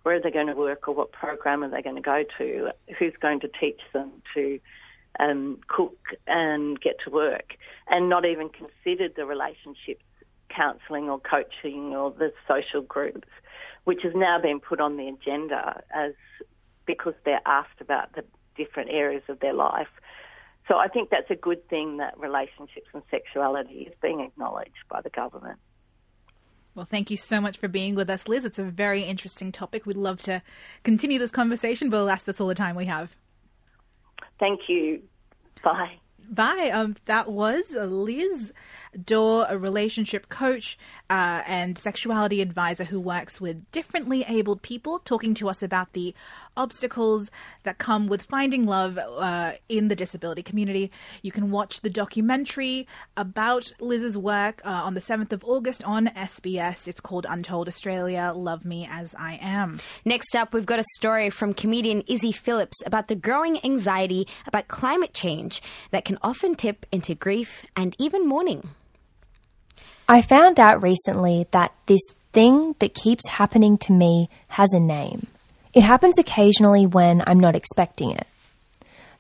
where 0.04 0.16
are 0.16 0.22
they 0.22 0.32
going 0.32 0.48
to 0.48 0.56
work, 0.56 0.88
or 0.88 0.94
what 0.94 1.12
program 1.12 1.64
are 1.64 1.70
they 1.70 1.82
going 1.82 1.96
to 1.96 2.02
go 2.02 2.24
to, 2.38 2.72
who's 3.00 3.14
going 3.22 3.40
to 3.40 3.50
teach 3.60 3.80
them 3.94 4.12
to 4.34 4.60
um, 5.20 5.60
cook 5.68 5.98
and 6.28 6.80
get 6.82 6.98
to 7.06 7.10
work, 7.10 7.56
and 7.88 8.10
not 8.10 8.26
even 8.26 8.50
considered 8.50 9.14
the 9.16 9.26
relationships 9.26 10.04
counselling 10.50 11.10
or 11.10 11.20
coaching 11.20 11.96
or 11.96 12.12
the 12.12 12.32
social 12.48 12.82
groups 12.82 13.28
which 13.86 14.02
has 14.04 14.14
now 14.16 14.40
been 14.40 14.60
put 14.60 14.80
on 14.80 14.98
the 14.98 15.08
agenda 15.08 15.82
as 15.94 16.14
because 16.86 17.14
they're 17.24 17.42
asked 17.46 17.82
about 17.82 18.14
the 18.14 18.24
different 18.56 18.90
areas 18.92 19.24
of 19.30 19.40
their 19.40 19.54
life. 19.54 19.88
So 20.68 20.78
I 20.78 20.88
think 20.88 21.10
that's 21.10 21.30
a 21.30 21.36
good 21.36 21.68
thing 21.70 21.98
that 21.98 22.20
relationships 22.20 22.88
and 22.94 23.04
sexuality 23.10 23.88
is 23.88 23.94
being 24.02 24.22
acknowledged 24.22 24.84
by 24.90 25.02
the 25.02 25.10
government. 25.10 25.60
Well, 26.74 26.88
thank 26.90 27.10
you 27.10 27.18
so 27.18 27.40
much 27.40 27.58
for 27.58 27.68
being 27.68 27.96
with 27.96 28.10
us, 28.10 28.28
Liz. 28.28 28.44
It's 28.44 28.60
a 28.60 28.64
very 28.64 29.04
interesting 29.04 29.52
topic. 29.52 29.86
We'd 29.86 29.96
love 29.96 30.22
to 30.24 30.42
continue 30.84 31.20
this 31.20 31.32
conversation, 31.32 31.90
but 31.90 32.02
alas, 32.02 32.24
that's 32.24 32.42
all 32.42 32.48
the 32.48 32.56
time 32.56 32.76
we 32.76 32.86
have. 32.86 33.16
Thank 34.40 34.62
you. 34.68 35.02
Bye. 35.64 35.94
Bye. 36.30 36.72
Um, 36.74 36.98
that 37.06 37.32
was 37.32 37.64
Liz 37.72 38.52
Dore, 39.04 39.46
a 39.50 39.58
relationship 39.58 40.30
coach 40.30 40.78
uh, 41.10 41.42
and 41.46 41.78
sexuality 41.78 42.42
advisor 42.42 42.84
who 42.84 43.00
works 43.00 43.42
with 43.42 43.70
differently 43.72 44.24
abled 44.28 44.62
people, 44.62 45.00
talking 45.00 45.34
to 45.36 45.50
us 45.50 45.62
about 45.62 45.94
the 45.94 46.14
obstacles 46.58 47.30
that 47.64 47.78
come 47.78 48.08
with 48.08 48.24
finding 48.24 48.66
love 48.66 48.98
uh, 48.98 49.54
in 49.70 49.88
the 49.88 49.96
disability 49.96 50.42
community. 50.42 50.92
You 51.22 51.32
can 51.32 51.52
watch 51.52 51.82
the 51.82 51.90
documentary 51.90 52.88
about 53.18 53.72
Liz's 53.80 54.18
work 54.18 54.62
uh, 54.66 54.70
on 54.70 54.94
the 54.94 55.02
7th 55.02 55.32
of 55.32 55.44
August 55.44 55.84
on 55.84 56.08
SBS. 56.08 56.88
It's 56.88 57.02
called 57.02 57.26
Untold 57.28 57.68
Australia 57.68 58.32
Love 58.36 58.66
Me 58.66 58.88
As 58.90 59.14
I 59.18 59.38
Am. 59.42 59.80
Next 60.06 60.36
up, 60.36 60.54
we've 60.54 60.66
got 60.66 60.80
a 60.80 60.86
story 60.96 61.30
from 61.30 61.54
comedian 61.54 62.04
Issy 62.04 62.34
Phillips 62.34 62.78
about 62.86 63.08
the 63.08 63.16
growing 63.16 63.64
anxiety 63.66 64.28
about 64.48 64.68
climate 64.68 65.14
change 65.14 65.62
that 65.92 66.06
can 66.06 66.18
often 66.22 66.56
tip 66.56 66.86
into 66.92 67.16
grief 67.16 67.66
and 67.76 67.96
even 68.00 68.28
mourning. 68.28 68.70
I 70.08 70.22
found 70.22 70.60
out 70.60 70.84
recently 70.84 71.48
that 71.52 71.74
this 71.88 72.02
thing 72.32 72.76
that 72.80 72.94
keeps 72.94 73.28
happening 73.28 73.78
to 73.80 73.92
me 73.92 74.30
has 74.50 74.72
a 74.74 74.80
name. 74.80 75.28
It 75.74 75.82
happens 75.82 76.20
occasionally 76.20 76.86
when 76.86 77.24
I'm 77.26 77.40
not 77.40 77.56
expecting 77.56 78.12
it. 78.12 78.28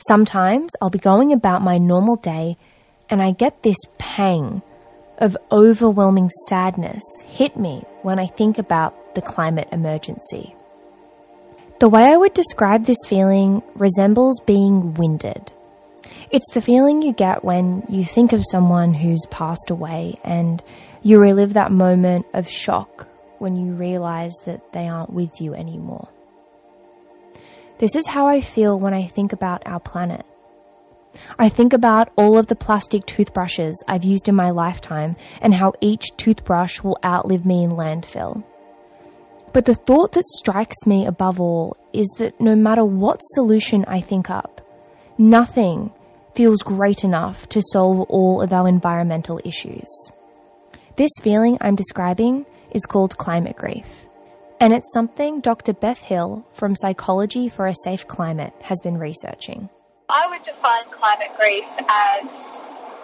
Sometimes 0.08 0.71
I'll 0.82 0.91
be 0.91 1.00
going 1.00 1.34
about 1.34 1.63
my 1.63 1.80
normal 1.80 2.17
day 2.17 2.58
and 3.10 3.21
I 3.21 3.32
get 3.32 3.63
this 3.63 3.78
pang 3.98 4.62
of 5.17 5.38
overwhelming 5.52 6.30
sadness 6.50 7.04
hit 7.26 7.58
me 7.58 7.84
when 8.04 8.19
I 8.19 8.28
think 8.28 8.60
about 8.60 9.15
the 9.15 9.21
climate 9.21 9.69
emergency. 9.71 10.56
The 11.80 11.89
way 11.89 12.04
I 12.04 12.17
would 12.17 12.34
describe 12.34 12.86
this 12.86 13.06
feeling 13.08 13.63
resembles 13.76 14.39
being 14.45 14.93
winded. 14.93 15.52
It's 16.31 16.49
the 16.53 16.61
feeling 16.61 17.01
you 17.01 17.13
get 17.13 17.43
when 17.43 17.83
you 17.88 18.03
think 18.03 18.33
of 18.33 18.43
someone 18.49 18.93
who's 18.93 19.25
passed 19.29 19.69
away 19.69 20.19
and 20.23 20.63
you 21.03 21.19
relive 21.19 21.53
that 21.53 21.71
moment 21.71 22.25
of 22.33 22.49
shock 22.49 23.07
when 23.38 23.55
you 23.55 23.73
realize 23.73 24.33
that 24.45 24.73
they 24.73 24.88
aren't 24.88 25.13
with 25.13 25.39
you 25.39 25.53
anymore. 25.53 26.09
This 27.77 27.95
is 27.95 28.07
how 28.07 28.27
I 28.27 28.41
feel 28.41 28.79
when 28.79 28.93
I 28.93 29.05
think 29.07 29.33
about 29.33 29.61
our 29.67 29.79
planet. 29.79 30.25
I 31.38 31.49
think 31.49 31.73
about 31.73 32.11
all 32.17 32.38
of 32.38 32.47
the 32.47 32.55
plastic 32.55 33.05
toothbrushes 33.05 33.83
I've 33.88 34.03
used 34.03 34.27
in 34.27 34.35
my 34.35 34.49
lifetime 34.49 35.15
and 35.41 35.53
how 35.53 35.73
each 35.79 36.15
toothbrush 36.17 36.81
will 36.81 36.97
outlive 37.05 37.45
me 37.45 37.63
in 37.63 37.71
landfill. 37.71 38.43
But 39.53 39.65
the 39.65 39.75
thought 39.75 40.13
that 40.13 40.27
strikes 40.27 40.85
me 40.85 41.05
above 41.05 41.39
all 41.39 41.77
is 41.93 42.07
that 42.17 42.41
no 42.41 42.55
matter 42.55 42.83
what 42.83 43.19
solution 43.19 43.85
I 43.88 44.01
think 44.01 44.29
up, 44.29 44.61
nothing 45.17 45.91
feels 46.36 46.62
great 46.62 47.04
enough 47.04 47.48
to 47.50 47.62
solve 47.71 48.02
all 48.02 48.41
of 48.41 48.52
our 48.52 48.67
environmental 48.67 49.39
issues. 49.45 49.88
This 50.98 51.12
feeling 51.21 51.58
I'm 51.62 51.76
describing 51.76 52.45
is 52.71 52.86
called 52.86 53.17
climate 53.17 53.56
grief. 53.56 53.88
And 54.60 54.74
it's 54.74 54.91
something 54.93 55.41
Dr. 55.41 55.74
Beth 55.74 56.00
Hill 56.00 56.45
from 56.54 56.76
Psychology 56.76 57.50
for 57.50 57.67
a 57.67 57.76
Safe 57.84 58.08
Climate 58.08 58.54
has 58.63 58.80
been 58.82 58.98
researching. 58.98 59.69
I 60.10 60.28
would 60.28 60.43
define 60.43 60.86
climate 60.91 61.32
grief 61.38 61.67
as 61.89 62.62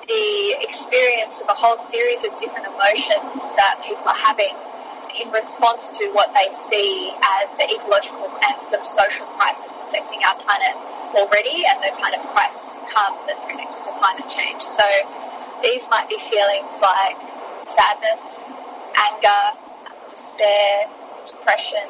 the 0.07 0.55
experience 0.61 1.41
of 1.41 1.47
a 1.47 1.53
whole 1.53 1.77
series 1.77 2.23
of 2.23 2.37
different 2.37 2.67
emotions 2.67 3.41
that 3.55 3.81
people 3.83 4.07
are 4.07 4.15
having 4.15 4.55
in 5.19 5.31
response 5.31 5.97
to 5.97 6.11
what 6.13 6.33
they 6.33 6.47
see 6.69 7.11
as 7.41 7.51
the 7.57 7.67
ecological 7.67 8.29
and 8.47 8.55
some 8.63 8.83
social 8.85 9.25
crisis 9.37 9.71
affecting 9.87 10.23
our 10.23 10.35
planet 10.39 10.75
already 11.15 11.65
and 11.67 11.81
the 11.83 11.91
kind 11.99 12.15
of 12.15 12.21
crisis 12.31 12.75
to 12.75 12.81
come 12.87 13.17
that's 13.27 13.45
connected 13.45 13.83
to 13.83 13.91
climate 13.99 14.27
change. 14.29 14.61
So 14.61 14.85
these 15.61 15.87
might 15.89 16.07
be 16.07 16.17
feelings 16.29 16.79
like 16.81 17.17
sadness, 17.67 18.55
anger, 18.95 19.43
despair, 20.09 20.87
depression, 21.25 21.87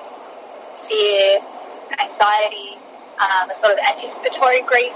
fear, 0.87 1.39
anxiety, 1.99 2.77
um, 3.19 3.49
a 3.49 3.55
sort 3.55 3.73
of 3.73 3.79
anticipatory 3.85 4.61
grief, 4.61 4.95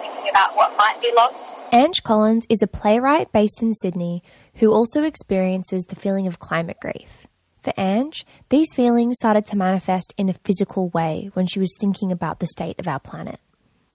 thinking 0.00 0.28
about 0.30 0.54
what 0.54 0.76
might 0.76 1.00
be 1.00 1.12
lost. 1.14 1.64
Ange 1.72 2.02
Collins 2.02 2.46
is 2.48 2.62
a 2.62 2.66
playwright 2.66 3.32
based 3.32 3.62
in 3.62 3.74
Sydney 3.74 4.22
who 4.56 4.72
also 4.72 5.02
experiences 5.02 5.84
the 5.84 5.96
feeling 5.96 6.26
of 6.26 6.38
climate 6.38 6.76
grief. 6.80 7.21
For 7.62 7.72
Ange, 7.76 8.26
these 8.48 8.74
feelings 8.74 9.18
started 9.18 9.46
to 9.46 9.56
manifest 9.56 10.12
in 10.16 10.28
a 10.28 10.34
physical 10.44 10.88
way 10.88 11.30
when 11.34 11.46
she 11.46 11.60
was 11.60 11.72
thinking 11.78 12.10
about 12.10 12.40
the 12.40 12.48
state 12.48 12.80
of 12.80 12.88
our 12.88 12.98
planet. 12.98 13.38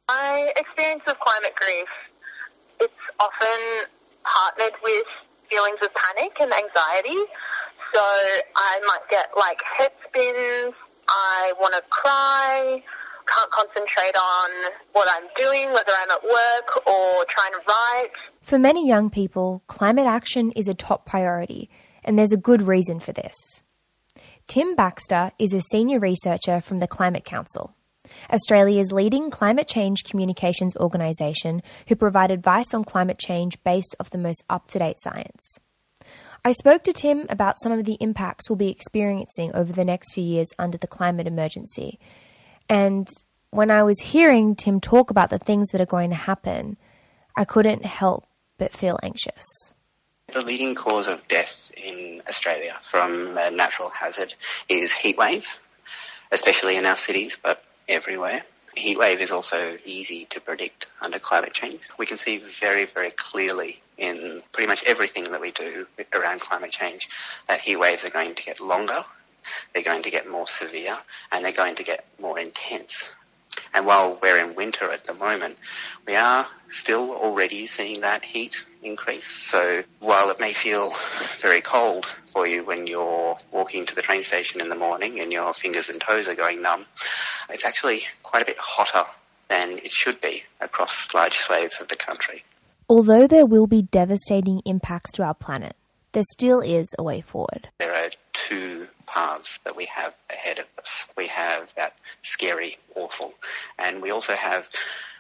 My 0.08 0.54
experience 0.56 1.04
of 1.06 1.20
climate 1.20 1.54
grief, 1.54 1.90
it's 2.80 2.94
often 3.20 3.88
partnered 4.24 4.80
with 4.82 5.06
feelings 5.50 5.80
of 5.82 5.90
panic 5.94 6.38
and 6.40 6.54
anxiety. 6.54 7.20
So 7.94 8.00
I 8.00 8.80
might 8.88 9.10
get 9.10 9.32
like 9.36 9.62
head 9.64 9.92
spins, 10.08 10.74
I 11.10 11.52
want 11.60 11.74
to 11.76 11.82
cry, 11.90 12.82
can't 13.28 13.52
concentrate 13.52 14.16
on 14.16 14.50
what 14.94 15.10
I'm 15.12 15.28
doing, 15.36 15.74
whether 15.74 15.92
I'm 15.92 16.12
at 16.12 16.24
work 16.24 16.88
or 16.88 17.26
trying 17.28 17.52
to 17.52 17.62
write. 17.68 18.12
For 18.42 18.58
many 18.58 18.88
young 18.88 19.10
people, 19.10 19.62
climate 19.68 20.08
action 20.08 20.52
is 20.52 20.70
a 20.70 20.74
top 20.74 21.06
priority, 21.06 21.70
and 22.08 22.18
there's 22.18 22.34
a 22.34 22.38
good 22.38 22.64
reason 22.64 23.00
for 23.00 23.12
this. 23.12 23.36
Tim 24.48 24.76
Baxter 24.76 25.32
is 25.38 25.54
a 25.54 25.62
senior 25.72 26.00
researcher 26.00 26.62
from 26.62 26.80
the 26.80 26.88
Climate 26.88 27.26
Council, 27.26 27.76
Australia's 28.32 28.92
leading 28.92 29.30
climate 29.30 29.68
change 29.68 30.06
communications 30.06 30.76
organisation 30.78 31.62
who 31.88 31.96
provide 31.96 32.32
advice 32.32 32.74
on 32.74 32.84
climate 32.84 33.20
change 33.20 33.62
based 33.64 33.96
off 34.00 34.10
the 34.10 34.18
most 34.18 34.44
up 34.50 34.68
to 34.68 34.80
date 34.80 35.00
science. 35.00 35.60
I 36.46 36.54
spoke 36.54 36.84
to 36.86 36.94
Tim 36.94 37.26
about 37.30 37.58
some 37.62 37.74
of 37.74 37.84
the 37.84 37.98
impacts 38.00 38.50
we'll 38.50 38.56
be 38.56 38.70
experiencing 38.70 39.52
over 39.54 39.74
the 39.74 39.84
next 39.84 40.14
few 40.14 40.24
years 40.24 40.48
under 40.58 40.78
the 40.78 40.88
climate 40.88 41.28
emergency. 41.28 42.00
And 42.70 43.10
when 43.50 43.70
I 43.70 43.84
was 43.84 44.00
hearing 44.00 44.56
Tim 44.56 44.80
talk 44.80 45.10
about 45.10 45.30
the 45.30 45.40
things 45.40 45.68
that 45.70 45.82
are 45.82 45.86
going 45.86 46.12
to 46.12 46.16
happen, 46.16 46.78
I 47.36 47.44
couldn't 47.44 47.86
help 47.86 48.26
but 48.58 48.74
feel 48.74 48.98
anxious. 49.04 49.44
The 50.34 50.42
leading 50.42 50.76
cause 50.76 51.08
of 51.08 51.26
death 51.30 51.72
in 51.78 52.22
Australia 52.28 52.78
from 52.92 53.36
natural 53.56 53.90
hazard 53.90 54.36
is 54.68 54.92
heatwave, 54.92 55.46
especially 56.34 56.76
in 56.76 56.86
our 56.86 56.98
cities, 56.98 57.38
but 57.42 57.64
everywhere. 57.88 58.44
Heatwave 58.76 59.22
is 59.22 59.32
also 59.32 59.78
easy 59.86 60.26
to 60.26 60.42
predict 60.42 60.88
under 61.02 61.18
climate 61.18 61.54
change. 61.54 61.80
We 61.98 62.06
can 62.06 62.18
see 62.18 62.44
very, 62.60 62.86
very 62.86 63.12
clearly 63.12 63.82
in 63.98 64.44
pretty 64.52 64.68
much 64.68 64.84
everything 64.84 65.24
that 65.32 65.40
we 65.40 65.52
do 65.52 65.88
around 66.14 66.42
climate 66.42 66.72
change 66.72 67.08
that 67.48 67.62
heatwaves 67.62 68.04
are 68.04 68.10
going 68.10 68.36
to 68.36 68.44
get 68.44 68.60
longer, 68.60 69.06
they're 69.74 69.82
going 69.82 70.04
to 70.04 70.12
get 70.12 70.30
more 70.30 70.46
severe, 70.46 70.98
and 71.32 71.44
they're 71.44 71.54
going 71.54 71.76
to 71.76 71.84
get 71.84 72.06
more 72.20 72.38
intense. 72.38 73.12
And 73.78 73.86
while 73.86 74.18
we're 74.24 74.40
in 74.40 74.56
winter 74.56 74.90
at 74.92 75.06
the 75.06 75.14
moment, 75.14 75.56
we 76.08 76.16
are 76.16 76.48
still 76.68 77.12
already 77.12 77.68
seeing 77.68 78.02
that 78.02 78.26
heat 78.26 78.64
increase. 78.82 79.28
So 79.28 79.84
while 80.00 80.32
it 80.32 80.40
may 80.40 80.54
feel 80.54 80.96
very 81.42 81.62
cold 81.62 82.08
for 82.34 82.48
you 82.48 82.66
when 82.66 82.88
you're 82.88 83.38
walking 83.52 83.86
to 83.86 83.94
the 83.94 84.02
train 84.02 84.24
station 84.24 84.62
in 84.62 84.70
the 84.70 84.76
morning 84.76 85.20
and 85.20 85.32
your 85.32 85.54
fingers 85.54 85.90
and 85.90 86.02
toes 86.02 86.28
are 86.28 86.34
going 86.34 86.64
numb, 86.64 86.88
it's 87.52 87.64
actually 87.66 88.02
quite 88.24 88.42
a 88.42 88.46
bit 88.48 88.58
hotter 88.58 89.08
than 89.48 89.78
it 89.78 89.92
should 89.92 90.20
be 90.22 90.42
across 90.60 91.14
large 91.14 91.38
swathes 91.38 91.80
of 91.80 91.88
the 91.88 91.96
country. 91.96 92.44
Although 92.90 93.28
there 93.28 93.46
will 93.46 93.68
be 93.68 93.84
devastating 93.84 94.60
impacts 94.66 95.12
to 95.12 95.24
our 95.24 95.36
planet, 95.36 95.76
there 96.18 96.24
still 96.32 96.62
is 96.62 96.96
a 96.98 97.04
way 97.04 97.22
forward. 97.22 97.70
There 97.78 97.94
are 97.94 98.10
two 98.34 98.88
paths 99.06 99.60
that 99.66 99.76
we 99.76 99.86
have 99.86 100.16
ahead 100.32 100.58
of 100.58 100.66
us. 100.80 101.06
We 101.16 101.28
have 101.28 101.70
that 101.76 101.94
scary, 102.24 102.80
awful, 102.96 103.36
and 103.78 104.02
we 104.02 104.10
also 104.10 104.34
have 104.34 104.66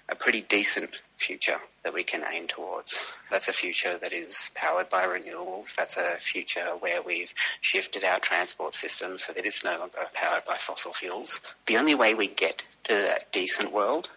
a 0.10 0.16
pretty 0.16 0.42
decent 0.42 0.90
future 1.16 1.60
that 1.84 1.94
we 1.94 2.04
can 2.04 2.24
aim 2.28 2.48
towards. 2.48 3.00
That's 3.30 3.48
a 3.48 3.54
future 3.54 4.00
that 4.00 4.12
is 4.12 4.50
powered 4.56 4.90
by 4.90 5.06
renewables. 5.06 5.76
That's 5.76 5.98
a 5.98 6.18
future 6.20 6.66
where 6.80 7.04
we've 7.04 7.32
shifted 7.62 8.04
our 8.04 8.20
transport 8.20 8.74
system 8.74 9.20
so 9.20 9.34
that 9.34 9.46
it's 9.46 9.64
no 9.64 9.78
longer 9.78 10.00
powered 10.16 10.46
by 10.46 10.58
fossil 10.58 10.94
fuels. 10.94 11.40
The 11.68 11.78
only 11.78 11.94
way 11.94 12.16
we 12.16 12.28
get 12.28 12.64
to 12.86 12.94
that 12.96 13.32
decent 13.32 13.72
world 13.72 14.10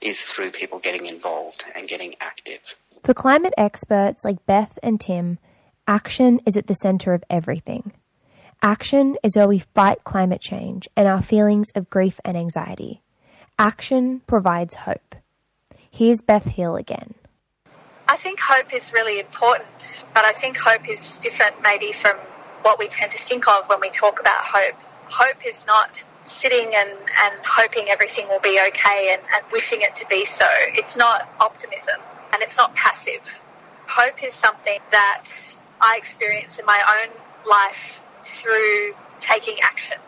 is 0.00 0.20
through 0.20 0.50
people 0.50 0.80
getting 0.80 1.06
involved 1.06 1.62
and 1.76 1.86
getting 1.86 2.16
active. 2.20 2.74
For 3.04 3.14
climate 3.14 3.54
experts 3.56 4.24
like 4.24 4.44
Beth 4.46 4.80
and 4.82 5.00
Tim, 5.00 5.38
action 5.86 6.40
is 6.46 6.56
at 6.56 6.66
the 6.66 6.74
centre 6.74 7.12
of 7.12 7.24
everything. 7.28 7.92
Action 8.62 9.16
is 9.22 9.36
where 9.36 9.48
we 9.48 9.58
fight 9.58 10.04
climate 10.04 10.40
change 10.40 10.88
and 10.96 11.06
our 11.06 11.22
feelings 11.22 11.70
of 11.74 11.90
grief 11.90 12.18
and 12.24 12.36
anxiety. 12.36 13.02
Action 13.58 14.20
provides 14.26 14.74
hope. 14.74 15.14
Here's 15.90 16.22
Beth 16.22 16.46
Hill 16.46 16.76
again. 16.76 17.14
I 18.08 18.16
think 18.16 18.40
hope 18.40 18.74
is 18.74 18.92
really 18.92 19.20
important, 19.20 20.04
but 20.14 20.24
I 20.24 20.32
think 20.32 20.56
hope 20.56 20.88
is 20.88 21.18
different 21.18 21.56
maybe 21.62 21.92
from 21.92 22.16
what 22.62 22.78
we 22.78 22.88
tend 22.88 23.12
to 23.12 23.18
think 23.18 23.46
of 23.46 23.68
when 23.68 23.80
we 23.80 23.90
talk 23.90 24.20
about 24.20 24.44
hope. 24.44 24.80
Hope 25.08 25.46
is 25.46 25.64
not 25.66 26.02
sitting 26.24 26.72
and, 26.74 26.90
and 26.90 27.34
hoping 27.44 27.88
everything 27.88 28.26
will 28.28 28.40
be 28.40 28.58
okay 28.68 29.12
and, 29.12 29.22
and 29.34 29.44
wishing 29.52 29.82
it 29.82 29.94
to 29.96 30.06
be 30.08 30.24
so. 30.24 30.46
It's 30.74 30.96
not 30.96 31.28
optimism 31.40 32.00
and 32.32 32.42
it's 32.42 32.56
not 32.56 32.74
passive. 32.74 33.22
Hope 33.86 34.22
is 34.24 34.34
something 34.34 34.80
that 34.90 35.24
I 35.80 35.96
experience 35.96 36.58
in 36.58 36.66
my 36.66 36.80
own 37.02 37.10
life 37.48 38.02
through 38.24 38.94
taking 39.20 39.56
action. 39.62 39.98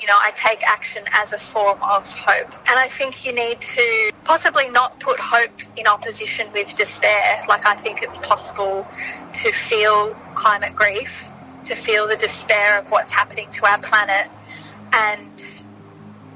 You 0.00 0.06
know, 0.06 0.16
I 0.18 0.30
take 0.32 0.62
action 0.62 1.04
as 1.12 1.32
a 1.32 1.38
form 1.38 1.78
of 1.82 2.06
hope. 2.06 2.52
And 2.68 2.78
I 2.78 2.88
think 2.88 3.24
you 3.24 3.32
need 3.32 3.60
to 3.60 4.10
possibly 4.24 4.68
not 4.68 5.00
put 5.00 5.18
hope 5.18 5.50
in 5.76 5.86
opposition 5.86 6.52
with 6.52 6.74
despair. 6.74 7.42
Like, 7.48 7.66
I 7.66 7.76
think 7.76 8.02
it's 8.02 8.18
possible 8.18 8.86
to 9.32 9.52
feel 9.52 10.14
climate 10.34 10.76
grief, 10.76 11.32
to 11.64 11.74
feel 11.74 12.06
the 12.06 12.16
despair 12.16 12.78
of 12.78 12.90
what's 12.90 13.10
happening 13.10 13.50
to 13.52 13.66
our 13.66 13.78
planet, 13.78 14.30
and 14.92 15.38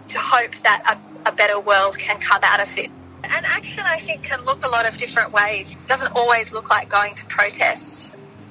to 0.09 0.19
hope 0.19 0.53
that 0.63 0.99
a, 1.25 1.29
a 1.29 1.33
better 1.33 1.61
world 1.61 1.99
can 1.99 2.19
come 2.19 2.41
out 2.43 2.61
of 2.61 2.79
it. 2.79 2.91
And 3.23 3.45
action, 3.47 3.85
I 3.87 4.01
think, 4.01 4.23
can 4.23 4.43
look 4.45 4.65
a 4.65 4.69
lot 4.69 4.87
of 4.87 4.97
different 4.97 5.33
ways. 5.33 5.71
It 5.73 5.87
doesn't 5.87 6.13
always 6.17 6.51
look 6.53 6.71
like 6.71 6.89
going 6.89 7.15
to 7.17 7.27
protests. 7.27 8.00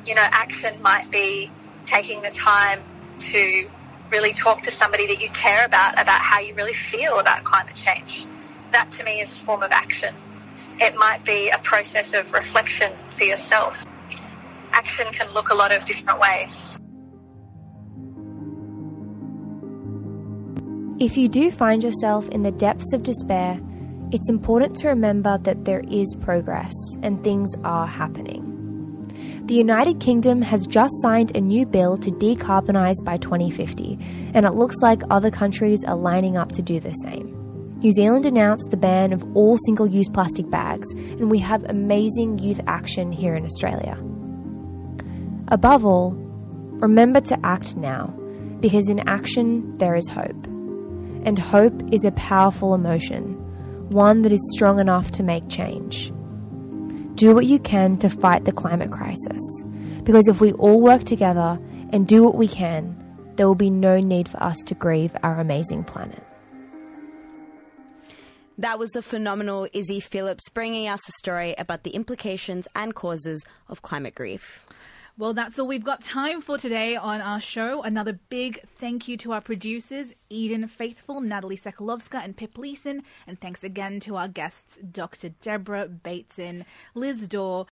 You 0.09 0.15
know, 0.15 0.25
action 0.25 0.81
might 0.81 1.11
be 1.11 1.51
taking 1.85 2.23
the 2.23 2.31
time 2.31 2.81
to 3.19 3.69
really 4.09 4.33
talk 4.33 4.63
to 4.63 4.71
somebody 4.71 5.05
that 5.05 5.21
you 5.21 5.29
care 5.29 5.63
about 5.63 6.01
about 6.01 6.19
how 6.19 6.39
you 6.39 6.55
really 6.55 6.73
feel 6.73 7.19
about 7.19 7.43
climate 7.43 7.75
change. 7.75 8.25
That 8.71 8.89
to 8.93 9.03
me 9.03 9.21
is 9.21 9.31
a 9.31 9.35
form 9.35 9.61
of 9.61 9.71
action. 9.71 10.15
It 10.79 10.95
might 10.95 11.23
be 11.25 11.49
a 11.49 11.59
process 11.59 12.15
of 12.15 12.33
reflection 12.33 12.91
for 13.15 13.23
yourself. 13.23 13.85
Action 14.71 15.05
can 15.13 15.31
look 15.31 15.51
a 15.51 15.53
lot 15.53 15.71
of 15.71 15.85
different 15.85 16.19
ways. 16.19 16.79
If 20.99 21.17
you 21.17 21.29
do 21.29 21.51
find 21.51 21.83
yourself 21.83 22.27
in 22.29 22.41
the 22.41 22.51
depths 22.51 22.93
of 22.93 23.03
despair, 23.03 23.59
it's 24.11 24.27
important 24.27 24.75
to 24.77 24.87
remember 24.87 25.37
that 25.43 25.65
there 25.65 25.83
is 25.87 26.15
progress 26.19 26.73
and 27.03 27.23
things 27.23 27.53
are 27.63 27.85
happening. 27.85 28.58
The 29.49 29.55
United 29.55 29.99
Kingdom 29.99 30.43
has 30.43 30.67
just 30.67 30.93
signed 31.01 31.35
a 31.35 31.41
new 31.41 31.65
bill 31.65 31.97
to 31.97 32.11
decarbonise 32.11 33.03
by 33.03 33.17
2050, 33.17 33.97
and 34.35 34.45
it 34.45 34.53
looks 34.53 34.75
like 34.83 35.01
other 35.09 35.31
countries 35.31 35.83
are 35.87 35.95
lining 35.95 36.37
up 36.37 36.51
to 36.51 36.61
do 36.61 36.79
the 36.79 36.91
same. 36.91 37.35
New 37.79 37.89
Zealand 37.89 38.27
announced 38.27 38.69
the 38.69 38.77
ban 38.77 39.11
of 39.11 39.25
all 39.35 39.57
single 39.65 39.87
use 39.87 40.07
plastic 40.07 40.47
bags, 40.51 40.91
and 40.93 41.31
we 41.31 41.39
have 41.39 41.63
amazing 41.63 42.37
youth 42.37 42.61
action 42.67 43.11
here 43.11 43.33
in 43.33 43.43
Australia. 43.43 43.97
Above 45.47 45.83
all, 45.83 46.11
remember 46.73 47.19
to 47.19 47.39
act 47.43 47.75
now, 47.75 48.13
because 48.59 48.87
in 48.87 48.99
action 49.09 49.75
there 49.79 49.95
is 49.95 50.07
hope. 50.07 50.45
And 51.25 51.39
hope 51.39 51.91
is 51.91 52.05
a 52.05 52.11
powerful 52.11 52.75
emotion, 52.75 53.33
one 53.89 54.21
that 54.21 54.31
is 54.31 54.51
strong 54.53 54.79
enough 54.79 55.09
to 55.09 55.23
make 55.23 55.49
change. 55.49 56.13
Do 57.19 57.35
what 57.35 57.47
you 57.47 57.59
can 57.59 57.97
to 57.97 58.07
fight 58.07 58.45
the 58.45 58.53
climate 58.53 58.91
crisis, 58.91 59.41
because 60.03 60.29
if 60.29 60.39
we 60.39 60.53
all 60.53 60.79
work 60.79 61.03
together 61.03 61.59
and 61.91 62.07
do 62.07 62.23
what 62.23 62.35
we 62.35 62.47
can, 62.47 62.95
there 63.35 63.45
will 63.45 63.55
be 63.55 63.69
no 63.69 63.99
need 63.99 64.29
for 64.29 64.41
us 64.41 64.55
to 64.67 64.73
grieve 64.73 65.13
our 65.21 65.37
amazing 65.37 65.83
planet. 65.83 66.23
That 68.57 68.79
was 68.79 68.89
the 68.91 69.01
phenomenal 69.01 69.67
Issy 69.73 69.99
Phillips 70.01 70.49
bringing 70.53 70.87
us 70.87 71.01
a 71.09 71.11
story 71.19 71.55
about 71.57 71.83
the 71.83 71.89
implications 71.89 72.69
and 72.73 72.95
causes 72.95 73.43
of 73.67 73.81
climate 73.81 74.15
grief. 74.15 74.65
Well, 75.19 75.33
that's 75.33 75.59
all 75.59 75.67
we've 75.67 75.83
got 75.83 76.01
time 76.01 76.41
for 76.41 76.57
today 76.57 76.95
on 76.95 77.19
our 77.19 77.41
show. 77.41 77.83
Another 77.83 78.17
big 78.29 78.61
thank 78.79 79.09
you 79.09 79.17
to 79.17 79.33
our 79.33 79.41
producers, 79.41 80.13
Eden 80.29 80.65
Faithful, 80.69 81.19
Natalie 81.19 81.57
Sekalovska, 81.57 82.23
and 82.23 82.37
Pip 82.37 82.57
Leeson. 82.57 83.03
And 83.27 83.37
thanks 83.41 83.61
again 83.61 83.99
to 83.99 84.15
our 84.15 84.29
guests, 84.29 84.79
Dr. 84.93 85.27
Deborah 85.41 85.89
Bateson, 85.89 86.63
Liz 86.95 87.27
Dore, 87.27 87.65